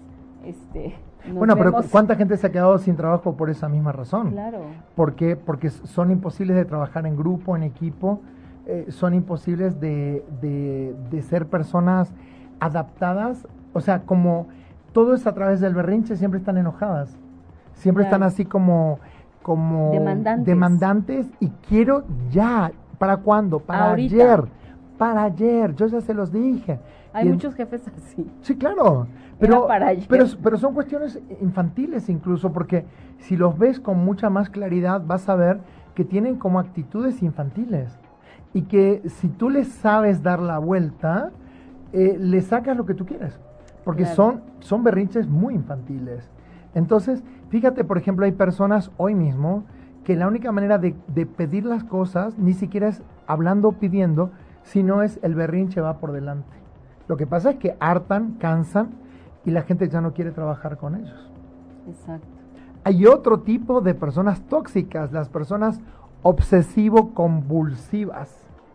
[0.46, 0.96] este
[1.34, 4.32] bueno, pero ¿cuánta gente se ha quedado sin trabajo por esa misma razón?
[4.32, 4.60] Claro.
[4.96, 5.36] ¿Por qué?
[5.36, 8.22] Porque son imposibles de trabajar en grupo, en equipo,
[8.66, 12.14] eh, son imposibles de, de, ser personas
[12.60, 14.48] adaptadas, o sea, como
[14.94, 17.18] todo es a través del berrinche, siempre están enojadas,
[17.74, 19.00] siempre están así como,
[19.42, 19.92] como
[20.40, 21.28] demandantes.
[21.40, 23.60] y quiero ya, ¿para cuándo?
[23.60, 24.44] Para ayer,
[24.98, 26.80] para ayer, yo ya se los dije.
[27.14, 28.30] Hay muchos jefes así.
[28.42, 29.08] Sí, claro.
[29.40, 29.68] Pero,
[30.08, 32.86] pero, pero son cuestiones infantiles incluso, porque
[33.20, 35.60] si los ves con mucha más claridad, vas a ver
[35.94, 37.98] que tienen como actitudes infantiles.
[38.54, 41.32] Y que si tú les sabes dar la vuelta,
[41.94, 43.40] eh, le sacas lo que tú quieres.
[43.84, 46.30] Porque son, son berrinches muy infantiles.
[46.76, 49.64] Entonces, fíjate, por ejemplo, hay personas hoy mismo
[50.08, 54.32] que la única manera de, de pedir las cosas ni siquiera es hablando o pidiendo,
[54.64, 56.56] sino es el berrinche va por delante.
[57.10, 58.92] Lo que pasa es que hartan, cansan
[59.44, 61.30] y la gente ya no quiere trabajar con ellos.
[61.90, 62.26] Exacto.
[62.86, 65.82] Hay otro tipo de personas tóxicas, las personas
[66.24, 68.30] obsesivo-compulsivas.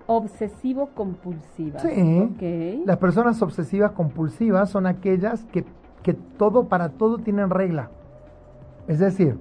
[0.06, 1.80] Obsesivo-compulsivas.
[1.80, 2.82] Sí.
[2.84, 5.64] Las personas obsesivas compulsivas son aquellas que,
[6.02, 7.88] que, todo para todo tienen regla.
[8.86, 9.38] Es decir,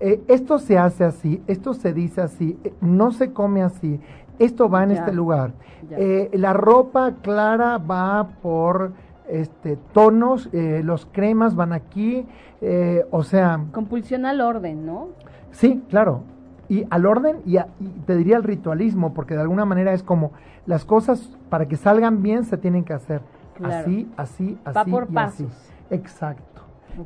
[0.00, 4.00] eh, esto se hace así, esto se dice así, eh, no se come así,
[4.38, 5.52] esto va en este lugar.
[5.90, 8.92] Eh, la ropa clara va por
[9.28, 12.26] este tonos, eh, los cremas van aquí,
[12.60, 13.60] eh, o sea...
[13.72, 15.08] Compulsión al orden, ¿no?
[15.50, 16.22] Sí, claro.
[16.68, 17.58] Y al orden y,
[18.06, 20.32] te diría el ritualismo, porque de alguna manera es como
[20.66, 23.20] las cosas para que salgan bien se tienen que hacer.
[23.62, 24.76] así, así, así.
[24.76, 25.46] Va por y pasos.
[25.46, 25.94] así.
[25.94, 26.53] Exacto.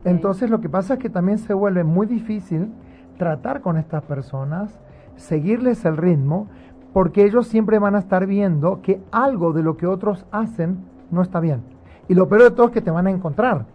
[0.04, 2.72] Entonces lo que pasa es que también se vuelve muy difícil
[3.16, 4.78] tratar con estas personas,
[5.16, 6.48] seguirles el ritmo,
[6.92, 10.78] porque ellos siempre van a estar viendo que algo de lo que otros hacen
[11.10, 11.62] no está bien.
[12.08, 13.66] Y lo peor de todo es que te van a encontrar.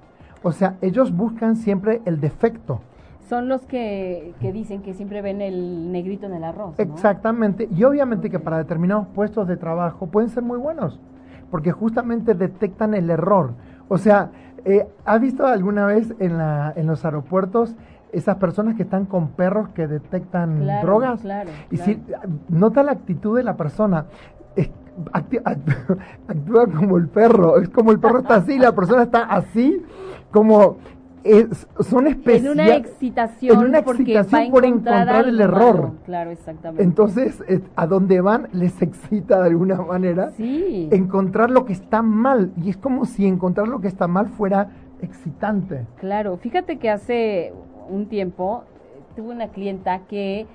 [0.42, 2.82] O sea, ellos buscan siempre el defecto.
[3.30, 6.78] Son los que, que dicen que siempre ven el negrito en el arroz.
[6.78, 6.84] ¿no?
[6.84, 7.70] Exactamente.
[7.74, 11.00] Y obviamente que para determinados puestos de trabajo pueden ser muy buenos,
[11.50, 13.54] porque justamente detectan el error.
[13.88, 14.32] O sea,
[14.66, 17.76] eh, ¿has visto alguna vez en, la, en los aeropuertos
[18.12, 21.22] esas personas que están con perros que detectan Claro, drogas?
[21.22, 21.92] claro, Y claro.
[21.94, 22.04] si
[22.50, 24.06] nota la actitud de la persona.
[24.56, 24.70] es-
[25.12, 25.98] acti- act-
[26.28, 29.84] actúa como el perro, es como el perro está así, la persona está así,
[30.32, 30.78] como
[31.24, 32.52] es- son En especiales.
[32.52, 35.76] una excitación, en una excitación por encontrar, encontrar el error.
[35.82, 35.94] malo.
[36.06, 36.84] Claro, exactamente.
[36.84, 37.44] Entonces,
[37.76, 40.90] a donde van les excita de alguna manera sí.
[40.92, 42.52] encontrar lo que está mal.
[42.62, 44.70] Y es como si encontrar lo que está mal fuera
[45.02, 45.86] excitante.
[45.98, 47.54] Claro, fíjate que hace
[47.90, 48.64] un tiempo
[48.96, 50.46] eh, tuve una clienta que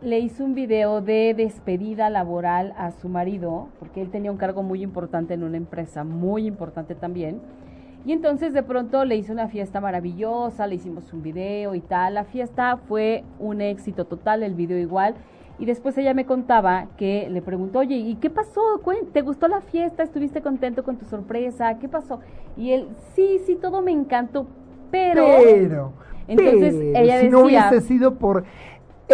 [0.00, 4.64] le hizo un video de despedida laboral a su marido, porque él tenía un cargo
[4.64, 7.40] muy importante en una empresa, muy importante también.
[8.04, 12.14] Y entonces de pronto le hizo una fiesta maravillosa, le hicimos un video y tal.
[12.14, 15.14] La fiesta fue un éxito total, el video igual.
[15.58, 18.60] Y después ella me contaba que le preguntó, oye, ¿y qué pasó?
[19.12, 20.02] ¿Te gustó la fiesta?
[20.02, 21.78] ¿Estuviste contento con tu sorpresa?
[21.78, 22.18] ¿Qué pasó?
[22.56, 24.46] Y él, sí, sí, todo me encantó,
[24.90, 25.24] pero...
[25.24, 25.92] Pero,
[26.26, 28.44] Entonces, pero, ella si no decía- hubiese sido por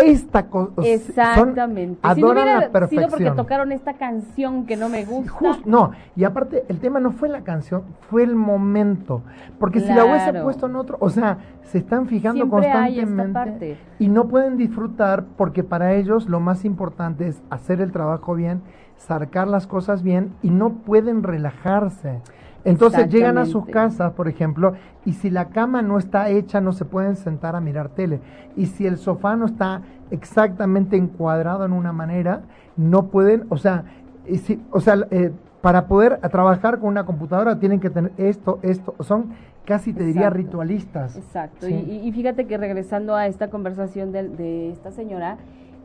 [0.05, 1.99] esta cosa, Exactamente.
[2.15, 3.37] si no adoran hubiera la sido porque perfección.
[3.37, 7.43] tocaron esta canción que no me gusta, no, y aparte el tema no fue la
[7.43, 9.23] canción, fue el momento.
[9.59, 14.09] Porque si la hubiese puesto en otro, o sea, se están fijando Siempre constantemente y
[14.09, 18.63] no pueden disfrutar porque para ellos lo más importante es hacer el trabajo bien,
[18.97, 22.21] sacar las cosas bien y no pueden relajarse.
[22.65, 26.73] Entonces llegan a sus casas, por ejemplo, y si la cama no está hecha, no
[26.73, 28.21] se pueden sentar a mirar tele.
[28.57, 32.43] Y si el sofá no está exactamente encuadrado en una manera,
[32.77, 33.85] no pueden, o sea,
[34.27, 38.59] y si- o sea, eh, para poder trabajar con una computadora tienen que tener esto,
[38.63, 39.31] esto, son
[39.65, 41.17] casi te diría ritualistas.
[41.17, 41.67] Exacto.
[41.67, 41.75] Sí.
[41.75, 45.37] Y, y- y fíjate que regresando a esta conversación de, de esta señora,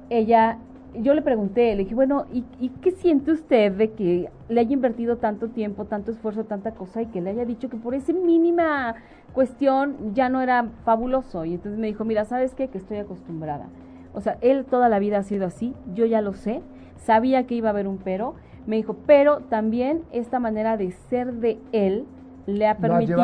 [0.09, 0.57] ella,
[0.95, 4.73] yo le pregunté, le dije, bueno, ¿y, ¿y qué siente usted de que le haya
[4.73, 8.13] invertido tanto tiempo, tanto esfuerzo, tanta cosa y que le haya dicho que por esa
[8.13, 8.95] mínima
[9.33, 11.45] cuestión ya no era fabuloso?
[11.45, 12.67] Y entonces me dijo, mira, ¿sabes qué?
[12.67, 13.67] Que estoy acostumbrada.
[14.13, 16.61] O sea, él toda la vida ha sido así, yo ya lo sé,
[16.97, 18.35] sabía que iba a haber un pero.
[18.65, 22.05] Me dijo, pero también esta manera de ser de él
[22.45, 23.21] le ha permitido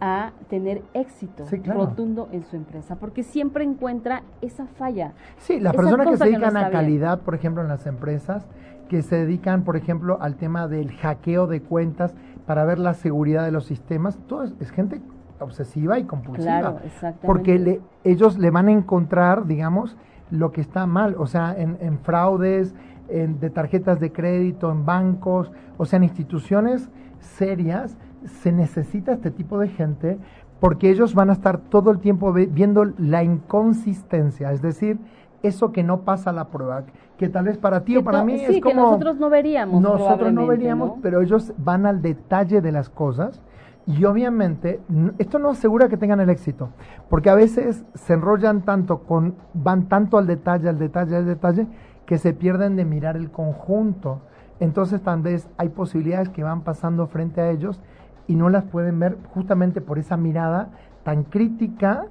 [0.00, 1.86] a tener éxito Sí, claro.
[1.86, 5.12] rotundo en su empresa, porque siempre encuentra esa falla.
[5.36, 6.72] Sí, las personas que se que no dedican a bien.
[6.72, 8.46] calidad, por ejemplo, en las empresas,
[8.88, 12.14] que se dedican, por ejemplo, al tema del hackeo de cuentas
[12.46, 15.02] para ver la seguridad de los sistemas, todo es, es gente
[15.40, 16.58] obsesiva y compulsiva.
[16.60, 17.26] Claro, exactamente.
[17.26, 19.96] porque le- ellos le van a encontrar, digamos,
[20.30, 22.74] lo que está mal, o sea, en, en fraudes,
[23.08, 29.30] en, de tarjetas de crédito, en bancos, o sea, en instituciones serias, se necesita este
[29.30, 30.18] tipo de gente
[30.60, 34.98] porque ellos van a estar todo el tiempo viendo la inconsistencia, es decir,
[35.42, 36.82] eso que no pasa la prueba,
[37.16, 39.30] que tal vez para ti Que o para mí sí, es que como nosotros no
[39.30, 39.80] veríamos.
[39.80, 40.98] nosotros no veríamos, ¿no?
[41.00, 43.40] pero ellos van al detalle de las cosas
[43.86, 44.80] y obviamente
[45.18, 46.70] esto no asegura que tengan el éxito,
[47.08, 51.66] porque a veces se enrollan tanto con van tanto al detalle, al detalle, al detalle
[52.04, 54.20] que se pierden de mirar el conjunto.
[54.60, 57.80] Entonces tal vez hay posibilidades que van pasando frente a ellos
[58.28, 60.68] y no las pueden ver justamente por esa mirada
[61.02, 62.04] tan crítica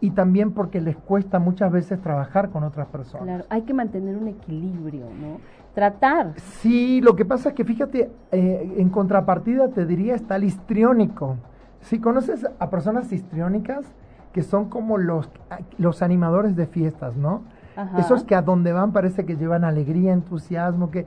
[0.00, 3.24] y también porque les cuesta muchas veces trabajar con otras personas.
[3.24, 5.40] Claro, hay que mantener un equilibrio, ¿no?
[5.74, 6.34] Tratar.
[6.36, 11.36] Sí, lo que pasa es que fíjate, eh, en contrapartida te diría está el histriónico.
[11.80, 13.84] Si conoces a personas histriónicas
[14.32, 15.30] que son como los,
[15.78, 17.42] los animadores de fiestas, ¿no?
[17.76, 17.98] Ajá.
[17.98, 21.06] Esos que a donde van parece que llevan alegría, entusiasmo, que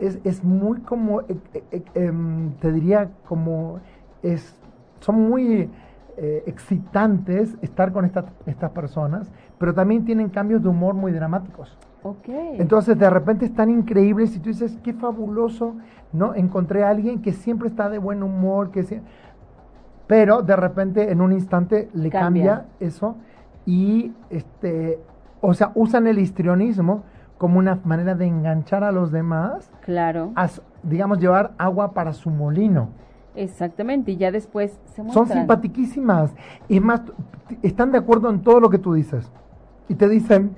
[0.00, 3.80] es, es muy como, eh, eh, eh, em, te diría como,
[4.24, 4.56] es,
[5.00, 5.70] son muy
[6.16, 11.76] eh, excitantes estar con estas estas personas, pero también tienen cambios de humor muy dramáticos.
[12.02, 12.28] Ok.
[12.28, 15.74] Entonces de repente están increíbles y tú dices, qué fabuloso,
[16.12, 16.34] ¿no?
[16.34, 19.00] Encontré a alguien que siempre está de buen humor, que
[20.06, 22.66] pero de repente en un instante le cambia, Cambia.
[22.80, 23.16] eso
[23.66, 25.00] y este,
[25.40, 27.04] o sea, usan el histrionismo
[27.38, 30.32] como una manera de enganchar a los demás, claro.
[30.36, 30.48] a,
[30.82, 32.90] digamos, llevar agua para su molino.
[33.34, 34.12] Exactamente.
[34.12, 35.38] Y ya después se Son muestran.
[35.40, 36.32] simpatiquísimas
[36.68, 37.02] y más,
[37.62, 39.30] están de acuerdo en todo lo que tú dices.
[39.88, 40.56] Y te dicen,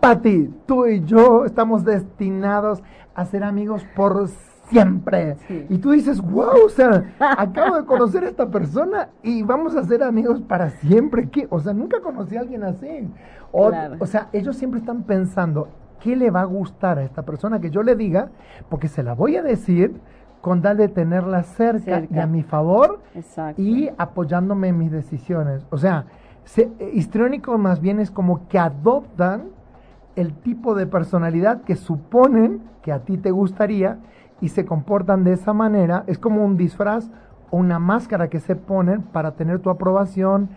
[0.00, 2.82] Pati, tú y yo estamos destinados
[3.14, 4.28] a ser amigos por
[4.68, 5.36] siempre.
[5.48, 5.66] Sí.
[5.70, 9.84] Y tú dices, wow, o sea, acabo de conocer a esta persona y vamos a
[9.84, 11.28] ser amigos para siempre.
[11.30, 11.46] ¿Qué?
[11.50, 13.08] O sea, nunca conocí a alguien así.
[13.52, 13.96] O, Claro.
[14.00, 15.68] o sea, ellos siempre están pensando,
[16.00, 18.28] ¿qué le va a gustar a esta persona que yo le diga?
[18.68, 19.94] Porque se la voy a decir
[20.40, 22.14] con tal de tenerla cerca, Cerca.
[22.14, 23.60] y a mi favor Exacto.
[23.60, 25.66] y apoyándome en mis decisiones.
[25.70, 26.04] O sea,
[26.44, 29.44] se- eh, histriónico más bien es como que adoptan
[30.14, 33.98] el tipo de personalidad que suponen que a ti te gustaría
[34.40, 36.04] y se comportan de esa manera.
[36.06, 37.10] Es como un disfraz
[37.50, 40.48] o una máscara que se ponen para tener tu aprobación,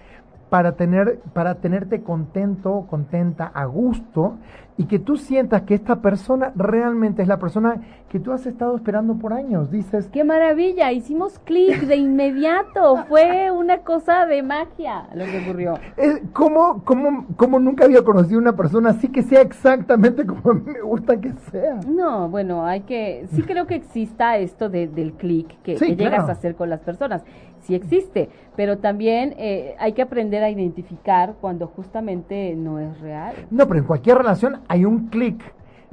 [0.49, 4.37] para, tener, para tenerte contento, contenta, a gusto,
[4.79, 8.77] y que tú sientas que esta persona realmente es la persona que tú has estado
[8.77, 9.69] esperando por años.
[9.69, 10.93] Dices, ¡Qué maravilla!
[10.93, 13.03] Hicimos clic de inmediato.
[13.09, 15.73] Fue una cosa de magia lo que ocurrió.
[15.97, 20.53] Es como, como, como nunca había conocido una persona así que sea exactamente como a
[20.53, 21.81] mí me gusta que sea.
[21.85, 25.95] No, bueno, hay que, sí creo que exista esto de, del clic que, Sí, que
[25.97, 27.23] llegas a hacer con las personas.
[27.61, 33.33] Sí existe, pero también eh, hay que aprender a identificar cuando justamente no es real.
[33.51, 35.41] No, pero en cualquier relación hay un clic.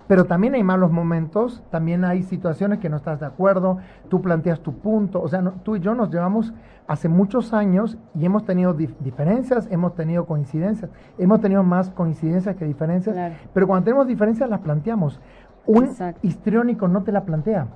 [0.09, 4.61] Pero también hay malos momentos, también hay situaciones que no estás de acuerdo, tú planteas
[4.61, 6.55] tu punto, o sea, no- tú y yo nos llevamos
[6.87, 12.55] hace muchos años y hemos tenido dif- diferencias, hemos tenido coincidencias, hemos tenido más coincidencias
[12.55, 13.35] que diferencias, Claro.
[13.53, 15.21] pero cuando tenemos diferencias las planteamos.
[15.67, 16.21] Un Exacto.
[16.23, 17.67] histriónico no te la plantea.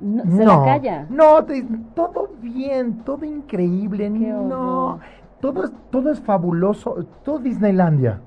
[0.00, 1.06] No, se la calla.
[1.08, 5.00] No, te todo bien, todo increíble, no,
[5.40, 8.20] todo es, todo es fabuloso, todo Disneylandia,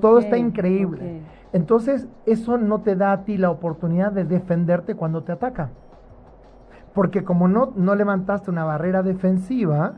[0.00, 1.22] todo está increíble.
[1.52, 5.70] Entonces, eso no te da a ti la oportunidad de defenderte cuando te ataca.
[6.94, 9.94] Porque como no, no levantaste una barrera defensiva,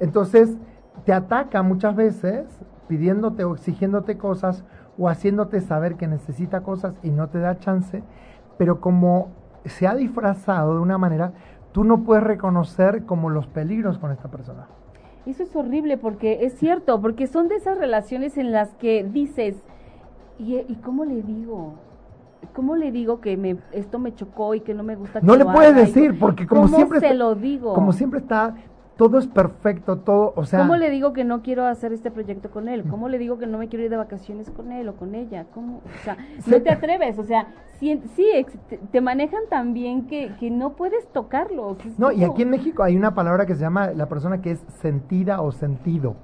[0.00, 0.56] entonces
[1.04, 2.46] te ataca muchas veces
[2.88, 4.64] pidiéndote o exigiéndote cosas
[4.98, 8.02] o haciéndote saber que necesita cosas y no te da chance,
[8.56, 9.28] pero como
[9.64, 11.32] se ha disfrazado de una manera,
[11.72, 14.66] tú no puedes reconocer como los peligros con esta persona.
[15.26, 19.56] Eso es horrible porque es cierto, porque son de esas relaciones en las que dices,
[20.38, 21.74] ¿y, y cómo le digo?
[22.54, 25.34] ¿Cómo le digo que me, esto me chocó y que no me gusta que No
[25.34, 25.80] le puedes haga?
[25.80, 27.72] Decir, porque como ¿Cómo siempre se lo digo?
[27.72, 28.54] Como siempre está,
[28.96, 30.60] todo es perfecto, todo, o sea...
[30.60, 32.84] ¿Cómo le digo que no quiero hacer este proyecto con él?
[32.88, 35.46] ¿Cómo le digo que no me quiero ir de vacaciones con él o con ella?
[35.52, 35.78] ¿Cómo?
[35.78, 37.48] O sea, no te atreves, o sea,
[37.80, 38.00] sí,
[38.92, 41.84] te, manejan tan bien que, que no puedes tocarlos.
[41.84, 44.52] es No, y aquí en México hay una palabra que se llama la persona que
[44.52, 46.14] es sentida o sentido,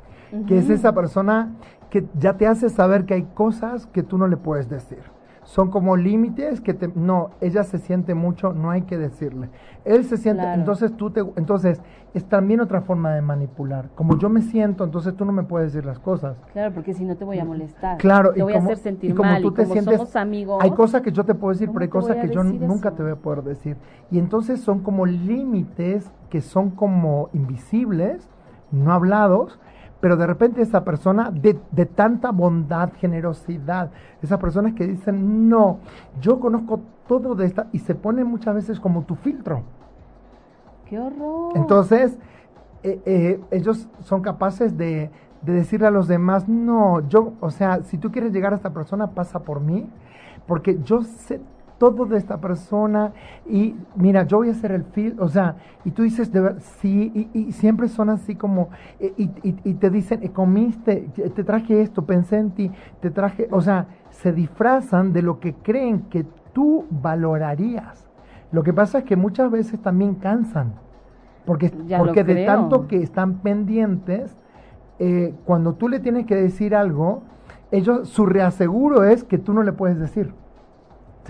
[0.47, 1.57] que es esa persona
[1.91, 5.03] que ya te hace saber que hay cosas que tú no le puedes decir.
[5.45, 9.49] Son como límites que te no, ella se siente mucho, no hay que decirle.
[9.85, 10.59] Él se siente, Claro.
[10.61, 11.81] entonces tú te entonces
[12.13, 13.89] es también otra forma de manipular.
[13.95, 16.37] Como yo me siento, entonces tú no me puedes decir las cosas.
[16.53, 17.99] Claro, porque si no te voy a molestar.
[17.99, 19.43] Claro, te y voy como, a hacer sentir y como mal.
[19.43, 20.59] tú y te como sientes, somos amigos.
[20.63, 23.03] hay cosas que yo te puedo decir, ¿cómo pero hay cosas que yo nunca te
[23.03, 23.77] voy a poder decir.
[24.11, 28.29] Y entonces son como límites que son como invisibles,
[28.73, 29.59] no hablados,
[30.01, 33.91] pero de repente esa persona de, de tanta bondad, generosidad,
[34.23, 35.79] esas personas que dicen, no,
[36.21, 39.63] yo conozco todo de esta, y se pone muchas veces como tu filtro.
[40.87, 41.53] ¡Qué horror!
[41.55, 42.19] Entonces,
[42.83, 45.11] eh, eh, ellos son capaces de,
[45.43, 48.73] de decirle a los demás, no, yo, o sea, si tú quieres llegar a esta
[48.73, 49.89] persona, pasa por mí,
[50.47, 51.41] porque yo sé
[51.81, 53.13] todo de esta persona
[53.49, 56.61] y mira, yo voy a hacer el feel, o sea, y tú dices, de ver,
[56.61, 58.69] sí, y, y siempre son así como,
[59.01, 63.11] eh, y, y- y te dicen, eh, comiste, te traje esto, pensé en ti, te
[63.11, 68.07] traje, o sea, se disfrazan de lo que creen que tú valorarías.
[68.53, 70.75] Lo que pasa es que muchas veces también cansan,
[71.47, 74.37] porque, Ya porque de tanto que están pendientes,
[74.99, 77.23] eh, cuando tú le tienes que decir algo,
[77.71, 80.35] ellos, su reaseguro es que tú no le puedes decir.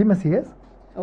[0.00, 0.50] ¿Sí me sigues?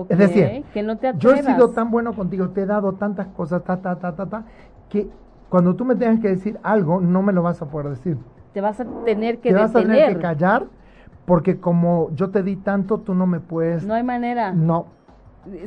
[0.09, 3.27] Es decir, que no te Yo he sido tan bueno contigo, te he dado tantas
[3.27, 4.45] cosas, ta, ta, ta, ta, ta,
[4.89, 5.07] que
[5.49, 8.17] cuando tú me tengas que decir algo, no me lo vas a poder decir.
[8.53, 10.65] Te vas a tener que te vas a tener que callar,
[11.25, 13.85] porque como yo te di tanto, tú no me puedes...
[13.85, 14.51] No hay manera.
[14.51, 14.87] no.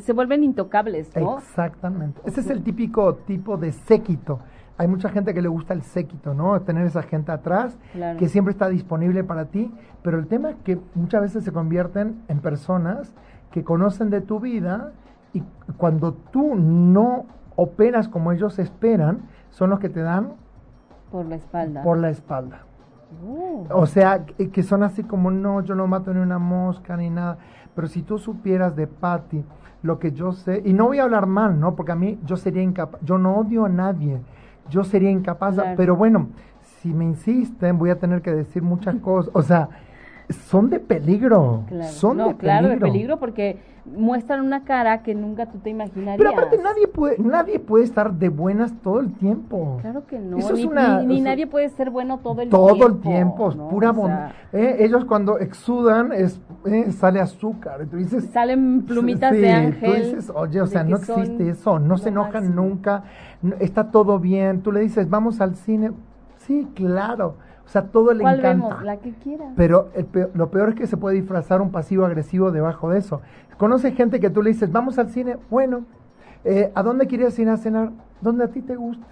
[0.00, 1.38] Se vuelven intocables, ¿no?
[1.38, 2.20] Exactamente.
[2.24, 4.40] Ese es el típico tipo de séquito.
[4.80, 6.58] Hay mucha gente que le gusta el séquito, ¿no?
[6.62, 8.18] Tener esa gente atrás Claro.
[8.18, 9.70] que siempre está disponible para ti.
[10.02, 13.14] Pero el tema es que muchas veces se convierten en personas
[13.50, 14.92] que conocen de tu vida
[15.34, 15.42] y
[15.76, 20.32] cuando tú no operas como ellos esperan, son los que te dan
[21.12, 21.82] Por la espalda.
[21.82, 22.60] por la espalda.
[23.22, 23.66] Oh.
[23.70, 27.36] O sea, que son así como, no, yo no mato ni una mosca ni nada.
[27.74, 29.44] Pero si tú supieras de Patty
[29.82, 31.76] lo que yo sé, y no voy a hablar mal, ¿no?
[31.76, 34.20] Porque a mí yo sería incapaz, yo no odio a nadie,
[34.68, 35.74] yo sería incapaz, Claro.
[35.76, 36.28] pero bueno,
[36.80, 39.30] si me insisten voy a tener que decir muchas cosas.
[39.34, 39.68] O sea,
[40.32, 41.64] son de peligro.
[41.68, 41.90] Claro.
[41.92, 42.86] Son no, de claro, peligro.
[42.86, 46.18] de peligro porque muestran una cara que nunca tú te imaginarías.
[46.18, 49.78] Pero aparte nadie puede, nadie puede estar de buenas todo el tiempo.
[49.80, 50.36] Claro que no.
[50.36, 52.74] Eso es ni, una- ni- ni o sea, nadie puede ser bueno todo el todo
[52.74, 52.86] tiempo.
[52.86, 53.68] el tiempo, es ¿no?
[53.68, 54.32] pura O bondad.
[54.52, 57.86] sea, ellos cuando exudan es, eh, sale azúcar.
[57.90, 60.02] Tú dices, salen plumitas Sí, de Tú ángel.
[60.02, 62.62] dices, oye, o sea, no existe eso, no se enojan máximo.
[62.62, 63.04] nunca,
[63.60, 64.60] está todo bien.
[64.60, 65.90] Tú le dices, vamos al cine.
[66.36, 67.36] Sí, claro.
[67.70, 68.66] O sea, todo le ¿Cuál encanta.
[68.68, 68.82] vemos?
[68.84, 69.52] La que quieras.
[69.54, 72.98] Pero el peor- lo peor es que se puede disfrazar un pasivo agresivo debajo de
[72.98, 73.20] eso.
[73.58, 75.84] Conoce gente que tú le dices, vamos al cine, bueno,
[76.42, 77.92] eh, ¿a dónde quieres ir a cenar?
[78.20, 79.06] Donde a ti te guste.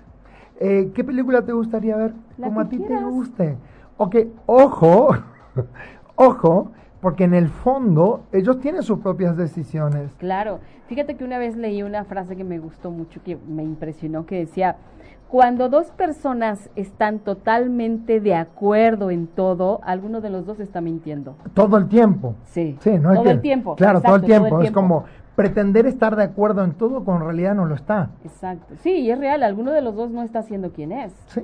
[0.59, 2.15] Eh, ¿Qué película te gustaría ver?
[2.37, 3.57] La Como a ti te guste.
[3.97, 5.11] Ok, ojo,
[6.17, 10.11] ojo, porque en el fondo ellos tienen sus propias decisiones.
[10.19, 14.27] Claro, fíjate que una vez leí una frase que me gustó mucho, que me impresionó,
[14.27, 14.75] que decía,
[15.29, 21.35] cuando dos personas están totalmente de acuerdo en todo, alguno de los dos está mintiendo.
[21.55, 22.35] Todo el tiempo.
[22.45, 23.77] Sí, Sí, no todo que- el tiempo.
[23.77, 24.63] Claro, todo el exacto, tiempo.
[24.63, 25.05] Es como
[25.37, 28.11] pretender estar de acuerdo en todo cuando en realidad no lo está.
[28.25, 28.75] Exacto.
[28.83, 31.43] Sí, y es real, alguno de los dos no está siendo quien es, Sí.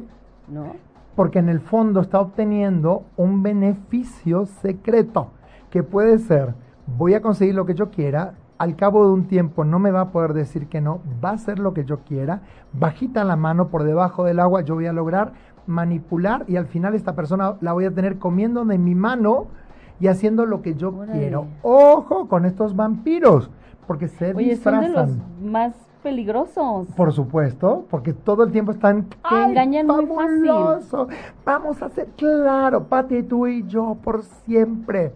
[0.49, 0.77] ¿no?
[1.15, 5.29] porque en el fondo está obteniendo un beneficio secreto,
[5.71, 6.55] que puede ser,
[6.99, 8.35] voy a conseguir lo que yo quiera,
[8.65, 11.35] al cabo de un tiempo no me va a poder decir que no, va a
[11.35, 12.41] hacer lo que yo quiera,
[12.73, 15.33] bajita la mano por debajo del agua, yo voy a lograr
[15.67, 19.49] manipular y al final esta persona la voy a tener comiendo de mi mano
[20.01, 21.13] y haciendo lo que yo Órale.
[21.13, 21.47] quiero.
[21.63, 23.51] Ojo con estos vampiros,
[23.87, 24.93] porque se Oye, son de disfrazan.
[24.95, 26.87] los más peligrosos.
[26.97, 31.07] Por supuesto, porque todo el tiempo están Te engañan muy fácil".
[31.45, 35.13] Vamos a hacer, claro, Pati, tú y yo por siempre.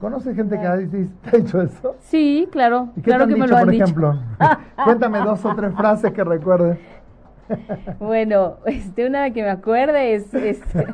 [0.00, 1.08] ¿Conoces gente que ha Claro.
[1.38, 1.96] dicho eso?
[2.00, 3.84] Sí, claro, ¿Y qué claro te que me lo han por dicho.
[3.84, 4.14] ejemplo?
[4.84, 6.78] Cuéntame dos o tres frases que recuerdes.
[7.98, 10.86] Bueno, este, una que me acuerde es, este,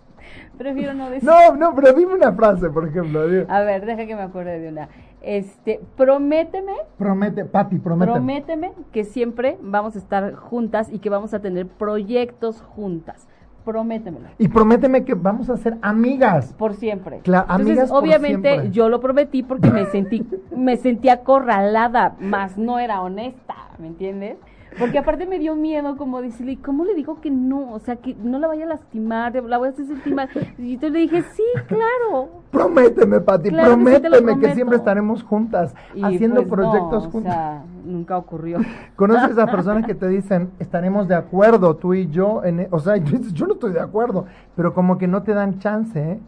[0.58, 1.28] prefiero no decir.
[1.28, 3.20] No, no, pero dime una frase, por ejemplo.
[3.48, 4.88] A ver, deja que me acuerde de una.
[5.22, 8.10] Este, prométeme, Promete, Pati, promete.
[8.12, 13.28] prométeme que siempre vamos a estar juntas y que vamos a tener proyectos juntas.
[13.66, 14.28] Prométemelo.
[14.38, 16.54] Y prométeme que vamos a ser amigas.
[16.56, 17.18] Por siempre.
[17.24, 18.70] Claro, Entonces, amigas por obviamente, siempre.
[18.70, 20.24] yo lo prometí porque me sentí,
[20.56, 24.36] me sentí acorralada, más no era honesta, ¿me entiendes?
[24.78, 27.72] Porque aparte me dio miedo como decirle, ¿cómo le digo que no?
[27.72, 30.28] O sea, que no la vaya a lastimar, la voy a hacer sentir mal.
[30.58, 32.42] Y entonces le dije, sí, claro.
[32.50, 36.46] Prométeme, Pati, Claro que sí, te lo prométeme que siempre estaremos juntas, Y haciendo pues,
[36.46, 37.32] no, proyectos o juntas.
[37.32, 38.58] sea, nunca ocurrió.
[38.96, 42.44] ¿Conoces a personas que te dicen, estaremos de acuerdo tú y yo?
[42.44, 45.06] En, e-", o sea, y tú dices, yo no estoy de acuerdo, pero como que
[45.06, 46.20] no te dan chance ¿eh?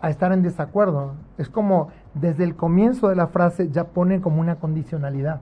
[0.00, 1.14] a estar en desacuerdo.
[1.36, 5.40] Es como desde el comienzo de la frase ya ponen como una condicionalidad.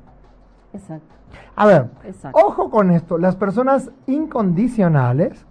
[0.73, 1.15] Exacto,
[1.55, 2.39] A ver, exacto.
[2.39, 5.47] ojo con esto, las personas incondicionales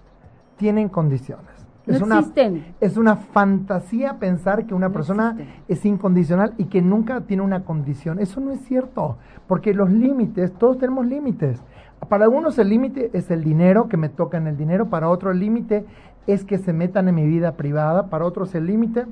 [0.57, 1.45] tienen condiciones.
[1.87, 2.75] No es una, existen.
[2.81, 5.63] es una fantasía pensar que una No persona existen.
[5.67, 8.19] es incondicional y que nunca tiene una condición.
[8.19, 9.17] Eso no es cierto,
[9.47, 11.61] porque los límites, todos tenemos límites.
[12.09, 15.33] Para algunos el límite es el dinero, que me toca en el dinero, para otros
[15.33, 15.85] el límite
[16.27, 19.05] es que se metan en mi vida privada, para otros el límite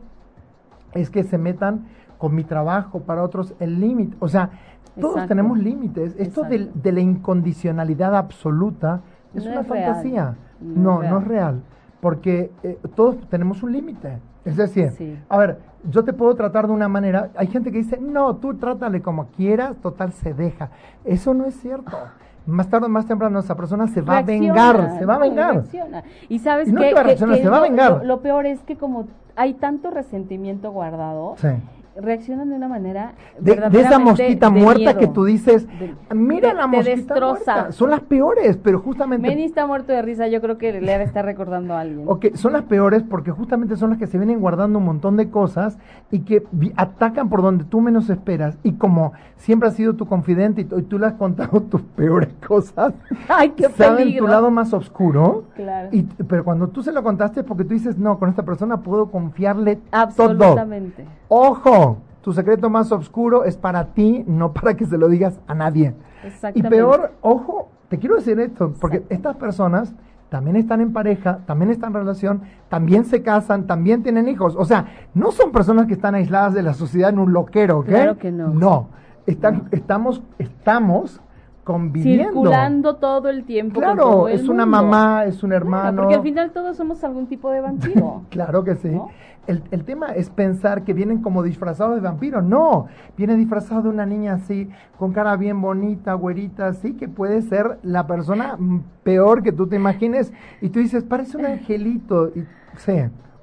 [0.93, 1.85] es que se metan
[2.17, 4.49] con mi trabajo, para otros el límite, o sea,
[4.95, 5.29] todos Exacto.
[5.29, 6.15] tenemos límites.
[6.19, 9.01] Esto de, de la incondicionalidad absoluta
[9.33, 10.35] es No una es fantasía.
[10.61, 11.61] No No, es no es real.
[11.99, 14.19] porque eh, todos tenemos un límite.
[14.45, 15.17] Es decir, Sí.
[15.29, 15.59] a ver,
[15.89, 19.27] yo te puedo tratar de una manera, hay gente que dice, no, tú trátale como
[19.27, 20.69] quieras, total se deja.
[21.05, 21.97] Eso no es cierto.
[22.45, 25.17] Más tarde o más temprano esa persona se va Reacciona, a vengar, se va a
[25.19, 25.53] vengar.
[25.53, 26.03] reacciona.
[26.27, 27.91] Y sabes no que a reaccionar, se va a vengar.
[27.99, 29.07] Lo, lo peor es que como
[29.37, 31.47] hay tanto resentimiento guardado, Sí.
[31.95, 34.99] Reaccionan de una manera De, de esa mosquita de muerta miedo.
[34.99, 37.53] que tú dices, De- mira la mosquita destroza.
[37.53, 37.71] muerta.
[37.71, 39.27] Son las peores, pero justamente...
[39.29, 42.05] Manny está muerto de risa, yo creo que le estar recordando a alguien.
[42.07, 45.29] Ok, son las peores porque justamente son las que se vienen guardando un montón de
[45.29, 45.77] cosas
[46.11, 46.43] y que
[46.77, 48.57] atacan por donde tú menos esperas.
[48.63, 51.81] Y como siempre has sido tu confidente y, tú- y tú le has contado tus
[51.81, 52.93] peores cosas,
[53.27, 54.25] Ay, qué saben peligro.
[54.25, 55.43] tu lado más oscuro.
[55.55, 55.89] Claro.
[55.91, 58.77] Y, pero cuando tú se lo contaste es porque tú dices, no, con esta persona
[58.77, 59.85] puedo confiarle todo.
[59.91, 61.05] Absolutamente.
[61.27, 61.82] Ojo,
[62.23, 65.93] tu secreto más oscuro es para ti, no para que se lo digas a nadie.
[66.23, 66.69] Y Exactamente.
[66.69, 69.93] peor, ojo, te quiero decir esto, porque estas personas
[70.29, 74.55] también están en pareja, también están en relación, también se casan, también tienen hijos.
[74.57, 77.87] O sea, no son personas que están aisladas de la sociedad en un loquero, ¿ok?
[77.87, 78.47] Claro que no.
[78.47, 78.87] No,
[79.27, 81.21] están, estamos, estamos
[81.65, 82.41] conviviendo.
[82.41, 83.79] Circulando todo el tiempo.
[83.79, 86.03] Claro, el es una mamá, es un hermano.
[86.03, 88.21] porque al final todos somos algún tipo de vampiro.
[88.29, 88.89] Claro que sí.
[88.89, 89.09] ¿No?
[89.45, 92.43] El, el tema es pensar que vienen como disfrazados de vampiros.
[92.43, 92.87] No,
[93.17, 97.77] viene disfrazado de una niña así, con cara bien bonita, güerita, así, que puede ser
[97.83, 98.57] la persona
[99.03, 100.31] peor que tú te imagines.
[100.61, 102.29] Y tú dices, parece un angelito.
[102.29, 102.45] Y,
[102.77, 102.93] sí,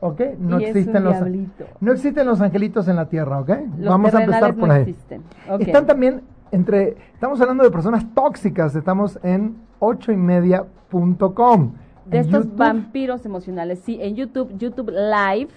[0.00, 0.20] ¿ok?
[0.38, 1.64] No Y existen los diablito.
[1.80, 3.50] no existen los angelitos en la tierra, ¿ok?
[3.78, 4.82] Los Vamos a empezar por no ahí.
[4.82, 5.22] existen.
[5.58, 11.72] Están también entre, estamos hablando de personas tóxicas, estamos en ocho y media punto com.
[12.06, 13.80] de estos YouTube, vampiros emocionales.
[13.80, 15.48] Sí, en YouTube, YouTube Live,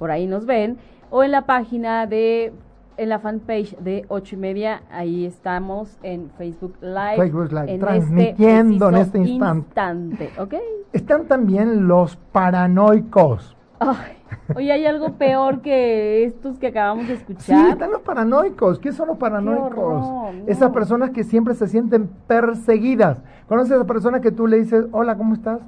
[0.00, 0.78] por ahí nos ven,
[1.10, 2.54] o en la página de,
[2.96, 7.16] en la fanpage de ocho y media, ahí estamos en Facebook Live.
[7.18, 9.66] Facebook Live, en transmitiendo en preciso este instante.
[9.66, 10.54] instante, ¿ok?
[10.94, 13.56] Están también los paranoicos.
[13.78, 14.16] Ay,
[14.56, 17.70] oye, ¿hay algo peor que estos que acabamos de Sí, escuchar?
[17.72, 18.78] están los paranoicos.
[18.78, 19.66] ¿Qué son los paranoicos?
[19.66, 20.46] horror, no.
[20.46, 23.22] Esas personas que siempre se sienten perseguidas.
[23.48, 25.60] ¿Conoces a esa persona que tú le dices, hola, ¿cómo estás?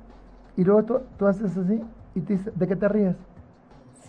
[0.57, 1.81] Y luego tú, tú haces así
[2.15, 3.17] y te dice, ¿de qué te ríes?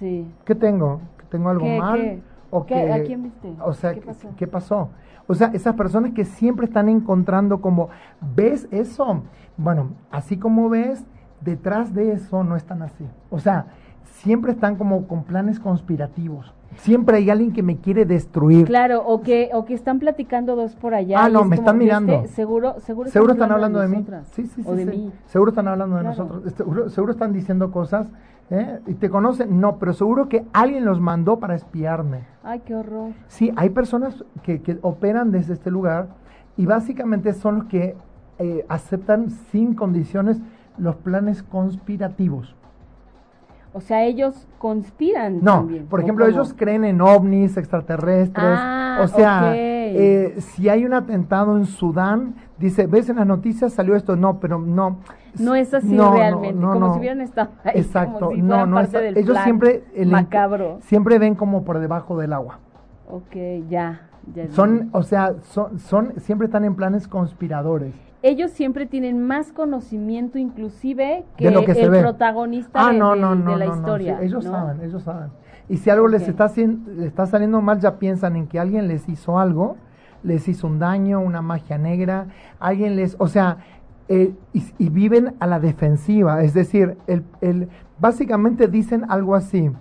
[0.03, 0.27] Sí.
[0.43, 0.99] ¿Qué tengo?
[1.17, 1.97] ¿Que tengo algo ¿Qué, mal?
[2.01, 2.21] qué?
[2.51, 2.75] ¿O ¿Qué?
[2.75, 3.53] que- ¿A quién viste?
[3.63, 4.27] O sea, ¿Qué ¿qué pasó?
[4.35, 4.89] ¿qué pasó?
[5.27, 7.87] O sea, esas personas que siempre están encontrando como,
[8.35, 9.23] ¿ves eso?
[9.55, 11.05] Bueno, así como ves,
[11.39, 13.07] detrás de eso no están así.
[13.29, 13.67] O sea,
[14.05, 16.53] siempre están como con planes conspirativos.
[16.77, 18.65] Siempre hay alguien que me quiere destruir.
[18.65, 21.23] Claro, o que, o que están platicando dos por allá.
[21.23, 22.25] Ah, no, es me están mirando.
[22.27, 24.05] Seguro, seguro, Seguro están hablando de, mí.
[24.31, 24.63] Sí, sí, sí.
[24.65, 24.89] O de sí.
[24.89, 25.11] mí.
[25.27, 26.43] Seguro están hablando de nosotros.
[26.45, 28.07] Este, Seguro, seguro están diciendo cosas.
[28.49, 28.79] ¿eh?
[28.87, 29.59] ¿Y te conocen?
[29.59, 32.21] No, pero seguro que alguien los mandó para espiarme.
[32.43, 33.11] Ay, qué horror.
[33.27, 36.07] Sí, hay personas que, que operan desde este lugar
[36.57, 37.95] y básicamente son los que
[38.39, 40.41] eh, aceptan sin condiciones
[40.77, 42.55] los planes conspirativos.
[43.75, 45.87] O sea, ellos conspiran No, también.
[45.87, 46.33] por ¿o ejemplo, cómo?
[46.35, 48.45] ellos creen en ovnis, extraterrestres.
[48.45, 53.73] Ah, o sea, eh, si hay un atentado en Sudán, dice, ves en las noticias
[53.73, 54.15] salió esto.
[54.15, 54.99] No, pero no.
[55.39, 57.71] No es así No, realmente, no, como si hubieran estado ahí.
[57.75, 58.75] Exacto, como si no, no.
[58.75, 60.77] parte del ellos plan siempre, el- macabro.
[60.81, 62.59] siempre ven como por debajo del agua.
[63.09, 63.35] Ok,
[63.69, 64.01] ya.
[64.35, 67.95] ya Son, o sea, son, son, siempre están en planes conspiradores.
[68.23, 72.97] Ellos siempre tienen más conocimiento inclusive que de lo que se el protagonista Ah, de,
[72.97, 74.17] no, de- no, de no, la no, no, historia.
[74.19, 75.29] sí, ellos saben, ellos saben.
[75.69, 79.07] Y si algo les está, les está saliendo mal, ya piensan en que alguien les
[79.07, 79.77] hizo algo,
[80.23, 82.27] les hizo un daño, una magia negra,
[82.59, 83.57] alguien les, o sea,
[84.07, 87.69] eh, y, y viven a la defensiva, es decir, el, el,
[87.99, 89.71] básicamente dicen algo así,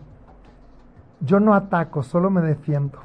[1.20, 2.98] yo no ataco, solo me defiendo.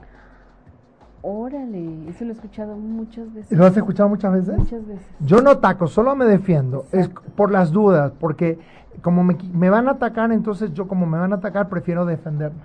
[1.29, 3.57] Órale, eso lo he escuchado muchas veces.
[3.57, 4.57] ¿Lo has escuchado muchas veces?
[4.57, 5.05] Muchas veces.
[5.19, 6.85] Yo no ataco, solo me defiendo.
[6.93, 8.57] Es por las dudas, porque
[9.01, 12.61] como me, me van a atacar, entonces yo como me van a atacar, prefiero defenderme.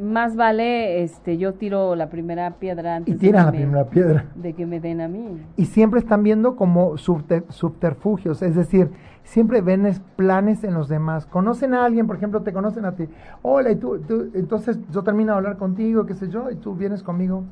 [0.00, 3.64] Más vale, este, yo tiro la primera piedra antes Y tiran de, la que me-
[3.64, 4.24] primera piedra.
[4.36, 5.42] de que me den a mí.
[5.56, 8.90] Y siempre están viendo como subte- subterfugios, es decir,
[9.24, 11.26] siempre ven es- planes en los demás.
[11.26, 13.08] Conocen a alguien, por ejemplo, te conocen a ti.
[13.42, 16.76] Hola, y tú, tú- entonces yo termino de hablar contigo, qué sé yo, y tú
[16.76, 17.42] vienes conmigo.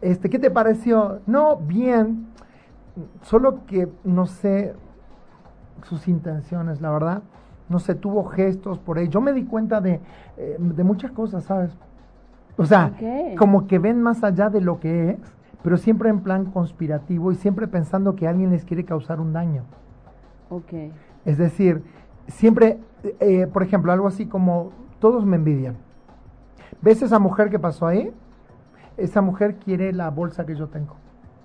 [0.00, 1.20] Este, ¿qué te pareció?
[1.26, 2.26] No, bien.
[3.22, 4.74] Solo que no sé
[5.84, 7.22] sus intenciones, la verdad.
[7.68, 9.08] No sé, tuvo gestos por ahí.
[9.08, 10.00] Yo me di cuenta de,
[10.36, 11.76] eh, de muchas cosas, ¿sabes?
[12.56, 12.92] O sea,
[13.38, 15.18] como que ven más allá de lo que es,
[15.62, 19.62] pero siempre en plan conspirativo y siempre pensando que alguien les quiere causar un daño.
[20.50, 20.72] Ok.
[21.24, 21.82] Es decir,
[22.26, 22.78] siempre,
[23.20, 25.76] eh, por ejemplo, algo así como, todos me envidian.
[26.82, 28.12] ¿Ves esa mujer que pasó ahí?
[28.96, 30.96] Esa mujer quiere la bolsa que yo tengo.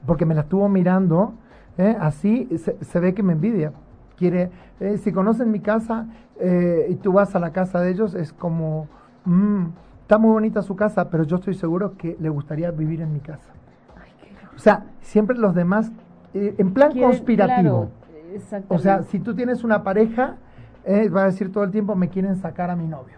[0.06, 1.34] Porque me la estuvo mirando,
[1.78, 1.96] ¿eh?
[2.00, 3.72] así se, se ve que me envidia.
[4.18, 6.06] Quiere, eh, si conocen mi casa
[6.39, 8.88] eh, y tú vas a la casa de ellos, es como,
[9.26, 9.66] "Mm,
[10.02, 13.20] está muy bonita su casa, pero yo estoy seguro que le gustaría vivir en mi
[13.20, 13.52] casa.
[13.96, 15.91] Ay, qué O sea, siempre los demás,
[16.34, 17.89] eh, en plan Quieren- conspirativo.
[18.50, 18.66] claro.
[18.70, 20.36] O sea, si tú tienes una pareja,
[21.16, 23.18] va a decir todo el tiempo, me quieren sacar a mi novio.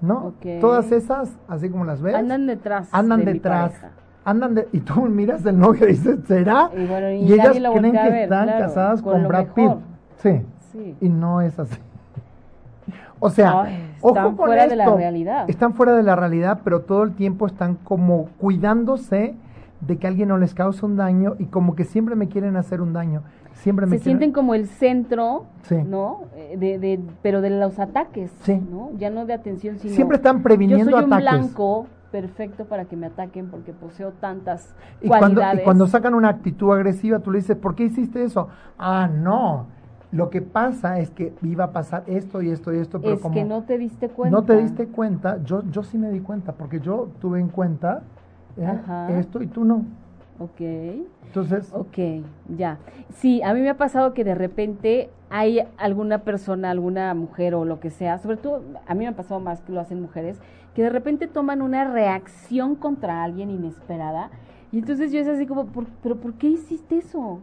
[0.00, 0.34] ¿No?
[0.60, 2.88] Todas esas, así como las ves, andan detrás.
[2.92, 3.72] andan de detrás.
[4.24, 6.70] Andan de, y tú miras el novio y dices, ¿será?
[6.76, 9.46] Y bueno, y y ellas creen que ver, están claro, casadas con Brad.
[9.54, 9.72] Pitt.
[10.18, 10.42] Sí.
[10.72, 10.96] Sí.
[11.00, 11.76] Y no es así.
[13.22, 15.44] O sea, Ay, ojo están con fuera de la realidad.
[15.50, 19.34] Están fuera de la realidad, pero todo el tiempo están como cuidándose
[19.80, 22.80] de que alguien no les cause un daño y como que siempre me quieren hacer
[22.80, 23.22] un daño.
[23.60, 25.76] Siempre me se sienten como el centro, Sí.
[25.86, 26.22] ¿no?
[26.34, 28.60] Eh, De, de, pero de los ataques, Sí.
[28.70, 28.90] ¿no?
[28.98, 31.30] Ya no de atención, sino Siempre están previniendo yo soy un ataques.
[31.40, 35.60] blanco perfecto para que me ataquen porque poseo tantas Y cuando, cualidades.
[35.60, 38.48] y cuando sacan una actitud agresiva, tú le dices, ¿por qué hiciste eso?
[38.78, 39.66] Ah, no.
[40.10, 43.20] Lo que pasa es que iba a pasar esto y esto y esto, pero es
[43.20, 44.36] como que no te diste cuenta.
[44.36, 48.02] no te diste cuenta, yo, yo sí me di cuenta, porque yo tuve en cuenta
[48.56, 49.84] eh, esto y tú no.
[50.40, 50.60] Ok.
[51.26, 51.98] Entonces, Ok,
[52.56, 52.78] ya.
[53.10, 57.64] Sí, a mí me ha pasado que de repente hay alguna persona, alguna mujer o
[57.64, 60.40] lo que sea, sobre todo a mí me ha pasado más que lo hacen mujeres,
[60.74, 64.30] que de repente toman una reacción contra alguien inesperada
[64.72, 67.40] y entonces yo es así como, ¿por- ¿pero por qué hiciste eso?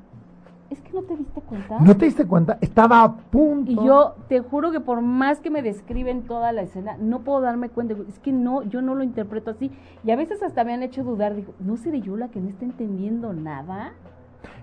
[0.70, 1.80] Es que no te diste cuenta.
[1.80, 2.58] ¿No te diste cuenta?
[2.62, 3.72] Estaba a punto.
[3.72, 7.42] Y yo te juro que por más que me describen toda la escena, no puedo
[7.42, 7.96] darme cuenta.
[8.08, 9.72] Es que no, yo no lo interpreto así.
[10.04, 11.36] Y a veces hasta me han hecho dudar.
[11.36, 13.94] Digo, ¿no seré yo la que no está entendiendo nada?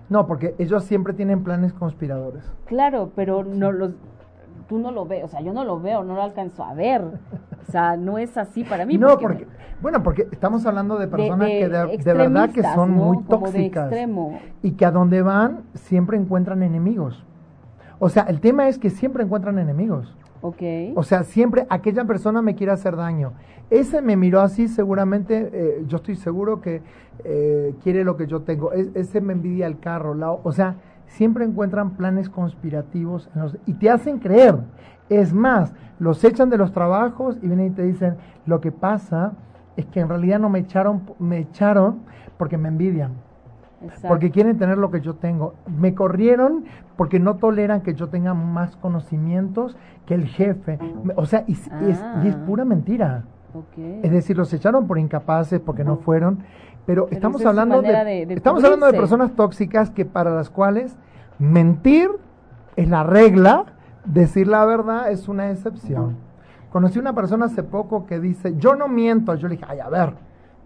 [0.09, 2.43] No, porque ellos siempre tienen planes conspiradores.
[2.65, 3.93] Claro, pero no los
[4.67, 7.01] tú no lo ves, o sea, yo no lo veo, no lo alcanzo a ver.
[7.67, 8.97] O sea, no es así para mí.
[8.97, 9.47] No, porque,
[9.81, 13.91] bueno, porque estamos hablando de personas que de, verdad que son muy tóxicas.
[14.61, 17.25] Y que a donde van siempre encuentran enemigos.
[17.99, 20.15] O sea, el tema es que siempre encuentran enemigos.
[20.41, 20.61] Ok.
[20.95, 23.33] O sea, siempre aquella persona me quiere hacer daño.
[23.69, 26.83] Ese me miró así, seguramente, eh, yo estoy seguro que
[27.23, 28.71] eh, quiere lo que yo tengo.
[28.73, 30.13] ese me envidia el carro.
[30.13, 30.75] La, o sea,
[31.07, 33.29] siempre encuentran planes conspirativos
[33.65, 34.57] y te hacen creer.
[35.09, 39.33] Es más, los echan de los trabajos y vienen y te dicen, lo que pasa
[39.77, 41.99] es que en realidad no me echaron, me echaron
[42.37, 43.13] porque me envidian.
[44.07, 45.53] Porque quieren tener lo que yo tengo.
[45.67, 50.79] Me corrieron porque no toleran que yo tenga más conocimientos que el jefe.
[51.15, 51.69] O sea, y, es,
[52.01, 52.23] ah.
[52.45, 53.25] pura mentira.
[54.03, 56.39] Es decir, los echaron por incapaces, porque no fueron.
[56.85, 60.95] Pero, estamos hablando de, estamos hablando de personas tóxicas que para las cuales
[61.39, 62.09] mentir
[62.75, 63.65] es la regla,
[64.05, 66.17] decir la verdad es una excepción.
[66.71, 69.33] Conocí una persona hace poco que dice, yo no miento.
[69.35, 70.13] Yo le dije, ay, a ver,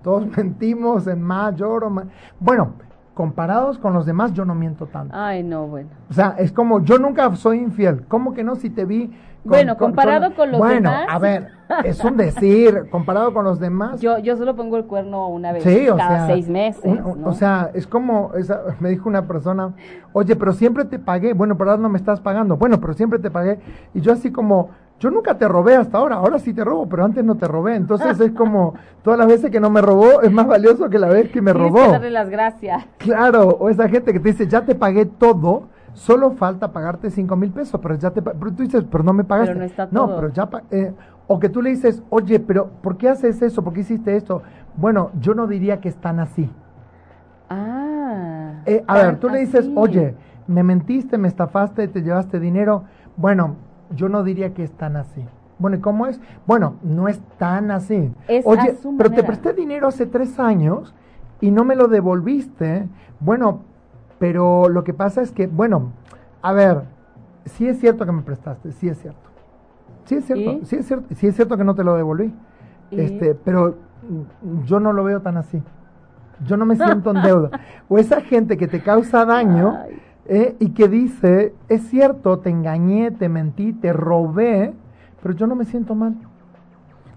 [0.03, 2.05] todos mentimos en mayor o más.
[2.39, 2.73] Bueno,
[3.19, 5.13] comparados con los demás, yo no miento tanto.
[5.13, 5.89] Ay, no, bueno.
[6.09, 8.05] O sea, es como, yo nunca soy infiel.
[8.07, 8.55] ¿Cómo que no?
[8.55, 9.11] Si te vi
[9.43, 10.71] bueno, comparado con, los demás.
[10.71, 11.49] Bueno, a ver,
[11.83, 13.99] es un decir, comparado con los demás.
[13.99, 15.65] Yo, yo solo pongo el cuerno una vez
[15.97, 16.97] cada seis meses.
[17.25, 19.73] O sea, es como, esa, me dijo una persona,
[20.13, 21.33] oye, pero siempre te pagué.
[21.33, 22.55] Bueno, pero ahora no me estás pagando.
[22.55, 23.59] Bueno, pero siempre te pagué.
[23.93, 24.69] Y yo así como,
[24.99, 27.75] yo nunca te robé hasta ahora, ahora sí te robo, pero antes no te robé.
[27.75, 31.07] Entonces es como, todas las veces que no me robó es más valioso que la
[31.07, 31.85] vez que me robó.
[31.85, 32.85] Que darle las gracias.
[32.97, 37.35] Claro, o esa gente que te dice, ya te pagué todo solo falta pagarte cinco
[37.35, 39.53] mil pesos, pero ya te pero tú dices, pero no me pagaste.
[39.53, 40.07] Pero no está todo.
[40.07, 40.93] No, pero ya eh,
[41.27, 43.63] o que tú le dices, oye, pero ¿por qué haces eso?
[43.63, 44.41] ¿Por qué hiciste esto?
[44.75, 46.49] Bueno, yo no diría que están así.
[47.49, 48.61] Ah.
[48.65, 50.15] Eh, a ver, tú le dices, oye,
[50.47, 52.83] me mentiste, me estafaste, te llevaste dinero.
[53.15, 53.55] Bueno,
[53.95, 55.25] yo no diría que están así.
[55.57, 56.19] Bueno, ¿y cómo es?
[56.47, 58.11] Bueno, no es tan así.
[58.45, 60.95] oye, pero te presté dinero hace tres años
[61.41, 62.87] y no me lo devolviste.
[63.19, 63.61] Bueno,
[64.19, 65.91] pero lo que pasa es que, bueno,
[66.41, 66.83] a ver,
[67.45, 69.29] sí es cierto que me prestaste, sí es cierto.
[70.05, 72.33] Sí es cierto, sí es cierto, sí es cierto que no te lo devolví.
[72.91, 73.75] Este, pero
[74.65, 75.61] yo no lo veo tan así.
[76.45, 77.49] Yo no me siento en deuda.
[77.89, 79.77] O esa gente que te causa daño
[80.29, 84.73] eh, y que dice, es cierto, te engañé, te mentí, te robé,
[85.21, 86.15] pero yo no me siento mal.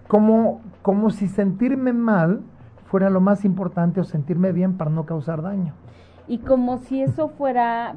[0.08, 2.40] Como, como si sentirme mal
[2.86, 5.72] fuera lo más importante o sentirme bien para no causar daño
[6.28, 7.94] y como si eso fuera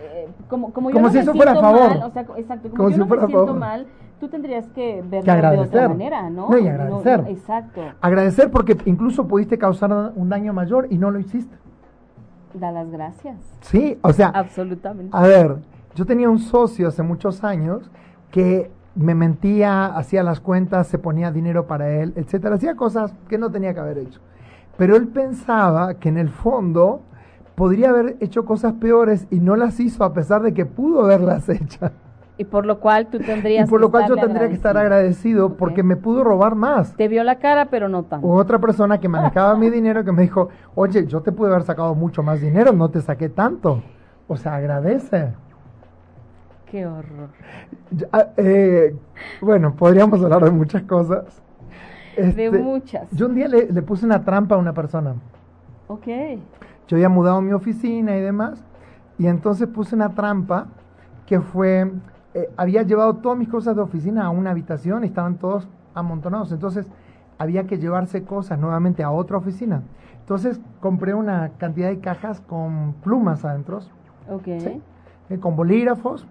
[0.00, 1.88] eh, como, como, yo si eso fuera a favor.
[1.88, 3.86] Mal, o sea, exacto, como, yo no me siento mal,
[4.20, 6.48] tú tendrías que verlo de otra manera, ¿no?
[6.48, 7.24] No, y agradecer.
[7.28, 7.82] exacto.
[8.00, 11.54] Agradecer porque incluso pudiste causar un daño mayor y no lo hiciste.
[12.58, 13.36] Da las gracias.
[13.60, 14.28] Sí, o sea.
[14.28, 15.16] Absolutamente.
[15.16, 15.56] A ver,
[15.94, 17.90] yo tenía un socio hace muchos años
[18.30, 23.38] que me mentía, hacía las cuentas, se ponía dinero para él, etcétera, hacía cosas que
[23.38, 24.20] no tenía que haber hecho.
[24.76, 27.02] Pero él pensaba que en el fondo
[27.54, 31.48] podría haber hecho cosas peores y no las hizo a pesar de que pudo haberlas
[31.48, 31.90] hecho.
[32.38, 35.56] Y por lo cual tú tendrías y por lo cual yo tendría que estar agradecido
[35.56, 36.94] porque me pudo robar más.
[36.96, 38.26] Te vio la cara, pero no tanto.
[38.26, 41.94] otra persona que manejaba mi dinero que me dijo, oye, yo te pude haber sacado
[41.94, 43.82] mucho más dinero, no te saqué tanto.
[44.26, 45.34] O sea, agradece.
[46.70, 47.28] Qué horror.
[48.12, 48.94] Ah, eh,
[49.40, 51.42] bueno, podríamos hablar de muchas cosas.
[52.16, 53.10] de este, muchas.
[53.10, 55.14] Yo un día le, le puse una trampa a una persona.
[55.88, 56.06] Ok
[56.88, 58.64] yo había mudado mi oficina y demás,
[59.18, 60.68] y entonces puse una trampa
[61.26, 61.90] que fue,
[62.34, 66.52] eh, había llevado todas mis cosas de oficina a una habitación y estaban todos amontonados,
[66.52, 66.86] entonces
[67.38, 69.82] había que llevarse cosas nuevamente a otra oficina.
[70.20, 73.80] Entonces compré una cantidad de cajas con plumas adentro,
[74.28, 74.82] okay.
[75.30, 76.26] Eh, con bolígrafos,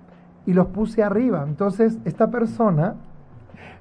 [0.46, 1.44] y los puse arriba.
[1.48, 2.96] Entonces esta persona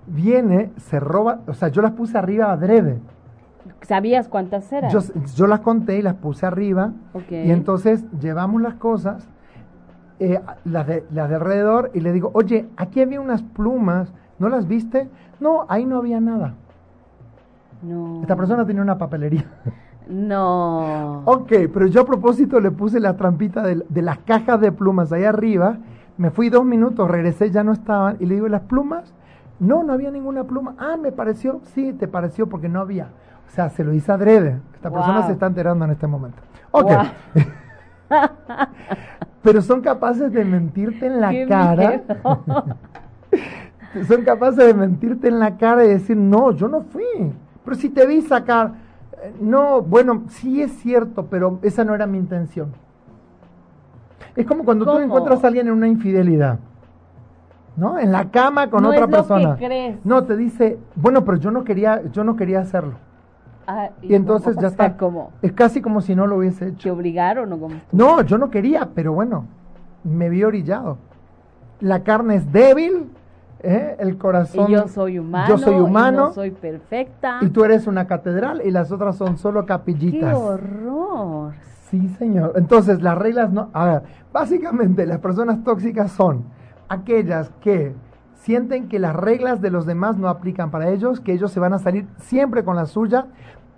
[0.06, 3.00] viene, se roba, o sea, yo las puse arriba adrede
[3.82, 4.90] ¿Sabías cuántas eran?
[4.90, 6.92] Yo, las conté y las puse arriba.
[7.30, 9.28] Y entonces llevamos las cosas,
[10.18, 14.48] eh, las, de, las de alrededor, y le digo, oye, aquí había unas plumas, ¿no
[14.48, 15.08] las viste?
[15.40, 16.54] No, ahí no había nada.
[17.82, 18.22] No.
[18.22, 19.44] Esta persona tenía una papelería.
[20.08, 21.20] No.
[21.24, 25.12] ok, pero yo a propósito le puse la trampita de, de, las cajas de plumas
[25.12, 25.76] ahí arriba.
[26.16, 28.16] Me fui dos minutos, regresé, ya no estaban.
[28.18, 29.12] Y le digo, ¿las plumas?
[29.58, 30.74] No, no había ninguna pluma.
[30.78, 31.60] Ah, me pareció.
[31.74, 33.08] Sí, te pareció porque no había.
[33.48, 34.60] O sea, se lo hizo adrede.
[34.74, 36.38] Esta persona se está enterando en este momento.
[36.72, 36.90] Ok.
[39.42, 42.02] pero son capaces de mentirte en la Qué cara.
[44.08, 47.04] son capaces de mentirte en la cara y decir, no, yo no fui.
[47.64, 48.72] Pero si te vi sacar,
[49.22, 52.72] eh, no, bueno, sí es cierto, pero esa no era mi intención.
[54.34, 55.02] Es como cuando tú ¿Cómo?
[55.02, 56.58] encuentras a alguien en una infidelidad,
[57.76, 57.98] ¿no?
[57.98, 59.56] En la cama con No otra es lo que persona.
[59.56, 59.98] crees.
[60.04, 62.94] No, te dice, bueno, pero yo no quería, yo no quería hacerlo.
[63.66, 64.96] Ah, Y entonces no, ya está.
[64.96, 66.82] como Es casi como si no lo hubiese hecho.
[66.84, 69.46] te obligaron o como No, yo no quería, pero bueno,
[70.04, 70.98] me vi orillado.
[71.80, 73.10] La carne es débil,
[73.60, 73.96] ¿eh?
[73.98, 74.70] el corazón.
[74.70, 76.26] y yo soy humano, Yo soy y humano.
[76.28, 77.38] no soy perfecta.
[77.42, 80.34] Y tú eres una catedral y las otras son solo ¡Qué capillitas.
[80.34, 81.54] horror!
[81.90, 82.52] Sí, señor.
[82.56, 83.68] Entonces, las reglas no.
[83.72, 84.02] A ver,
[84.32, 86.44] básicamente las personas tóxicas son
[86.88, 87.94] aquellas que
[88.34, 91.72] sienten que las reglas de los demás no aplican para ellos, que ellos se van
[91.74, 93.26] a salir siempre con la suya,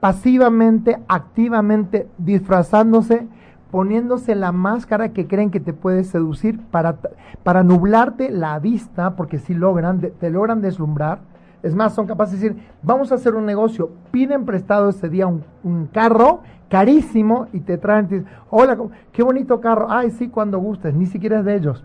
[0.01, 3.27] pasivamente, activamente, disfrazándose,
[3.71, 6.97] poniéndose la máscara que creen que te puede seducir para,
[7.43, 11.19] para nublarte la vista, porque si logran, te logran deslumbrar.
[11.63, 15.27] Es más, son capaces de decir, vamos a hacer un negocio, piden prestado ese día
[15.27, 16.41] un, un carro
[16.71, 20.95] carísimo y te traen, te dicen, hola, ¿cómo- qué bonito carro, ay, sí, cuando gustes,
[20.95, 21.85] ni siquiera es de ellos.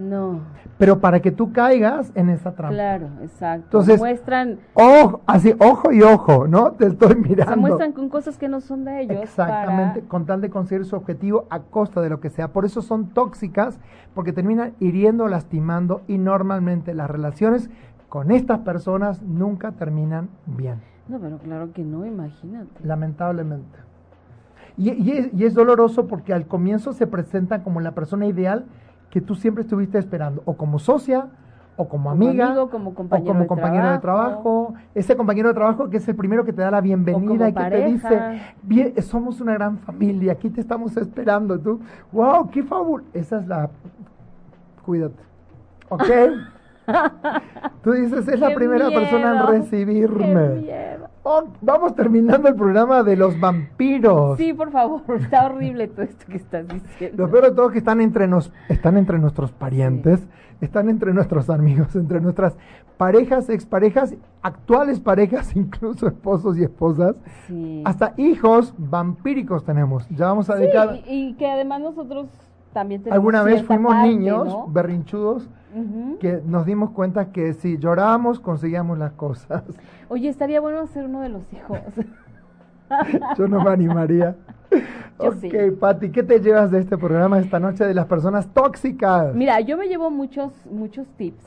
[0.00, 0.40] No,
[0.78, 2.74] Pero para que tú caigas en esa trampa.
[2.74, 3.64] claro, exacto.
[3.66, 6.72] Entonces- muestran, Ojo, así, ojo y ojo, ¿no?
[6.72, 7.52] Te estoy mirando.
[7.52, 9.22] se muestran con cosas que no son de ellos.
[9.22, 12.48] Exactamente, para- con tal de conseguir su objetivo a costa de lo que sea.
[12.48, 13.78] Por eso son tóxicas,
[14.14, 17.68] porque terminan hiriendo, lastimando y normalmente las relaciones
[18.08, 22.70] con estas personas nunca terminan bien, No, pero claro que no, imagínate.
[22.82, 23.78] lamentablemente.
[24.76, 28.64] Y, y es, y es doloroso porque al comienzo se presentan como la persona ideal
[29.10, 31.26] que tú siempre estuviste esperando, o como socia,
[31.76, 34.42] o como Como amiga, amigo, como o compañero como de compañero de trabajo.
[34.42, 37.54] trabajo, ese compañero de trabajo que es el primero que te da la bienvenida y
[37.54, 41.80] que te dice, bien, somos una gran familia, aquí te estamos esperando, tú,
[42.12, 43.70] wow, qué favor, esa es la,
[44.84, 45.22] cuídate,
[45.88, 46.04] ¿ok?
[47.82, 50.48] Tú dices, es la ¡Qué primera persona en recibirme.
[50.48, 51.09] ¡Qué miedo!
[51.22, 54.38] Oh, vamos terminando el programa de los vampiros.
[54.38, 57.24] Sí, por favor, está horrible todo esto que estás diciendo.
[57.26, 60.26] Lo peor de todo es que están entre, nos, están entre nuestros parientes,
[60.62, 62.56] están entre nuestros amigos, entre nuestras
[62.96, 67.16] parejas, exparejas, actuales parejas, incluso esposos y esposas,
[67.46, 67.82] Sí.
[67.84, 70.08] hasta hijos vampíricos tenemos.
[70.08, 71.00] Ya vamos a Sí, dedicar.
[71.06, 72.28] y, y que además nosotros
[72.72, 74.66] también tenemos Alguna vez fuimos parte, niños ¿no?
[74.68, 76.18] berrinchudos Ujú.
[76.18, 79.64] que nos dimos cuenta que si llorábamos conseguíamos las cosas.
[80.10, 81.78] Oye, estaría bueno hacer uno de los hijos.
[83.38, 84.34] Yo no me animaría.
[85.20, 85.50] Yo ok, sí.
[85.78, 89.32] Pati, ¿qué te llevas de este programa esta noche de las personas tóxicas?
[89.36, 91.44] Mira, yo me llevo muchos, muchos tips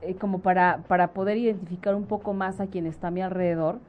[0.00, 3.80] eh, como para, para poder identificar un poco más a quien está a mi alrededor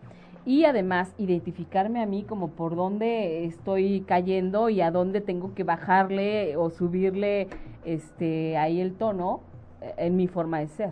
[0.43, 5.63] y además identificarme a mí como por dónde estoy cayendo y a dónde tengo que
[5.63, 7.47] bajarle o subirle
[7.83, 9.41] este ahí el tono
[9.81, 10.89] eh, en mi forma de ser.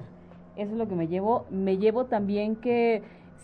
[0.55, 1.45] Eso es lo que me llevo.
[1.49, 3.01] Me llevo también que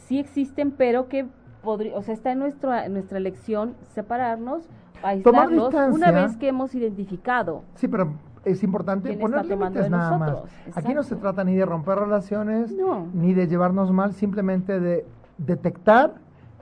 [0.10, 1.28] sí existen, pero que
[1.64, 4.68] podría, o sea, está en nuestra, en nuestra elección separarnos,
[5.04, 6.12] aislarlos, una distancia.
[6.12, 7.62] vez que hemos identificado.
[7.76, 10.38] Sí, pero es importante ¿Quién poner límites nada más.
[10.76, 13.06] Aquí no se trata ni de romper relaciones, No.
[13.14, 15.06] ni de llevarnos mal, simplemente de
[15.38, 16.16] detectar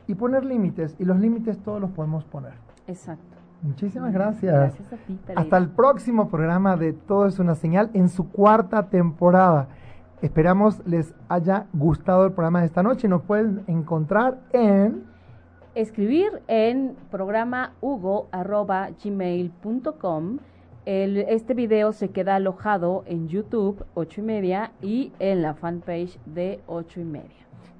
[0.08, 0.98] y poner límites.
[1.00, 2.54] Y los límites todos los podemos poner.
[2.86, 3.24] Exacto.
[3.62, 4.54] Muchísimas gracias.
[4.76, 5.18] Gracias a ti.
[5.36, 9.70] Hasta el próximo programa de Todo es una señal en su cuarta temporada.
[10.22, 13.07] Esperamos les haya gustado el programa de esta noche.
[13.07, 15.03] Nos pueden encontrar en
[15.78, 20.39] Escribir en programa hugo.gmail.com.
[20.86, 26.61] Este video se queda alojado en YouTube, 8 y media, y en la fanpage de
[26.65, 27.30] 8 y media.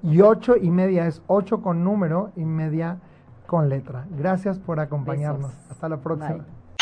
[0.04, 3.00] y ocho y media es ocho con número y media
[3.46, 4.06] con letra.
[4.16, 5.56] Gracias por acompañarnos.
[5.56, 5.70] Besos.
[5.72, 6.44] Hasta la próxima.
[6.44, 6.57] Bye.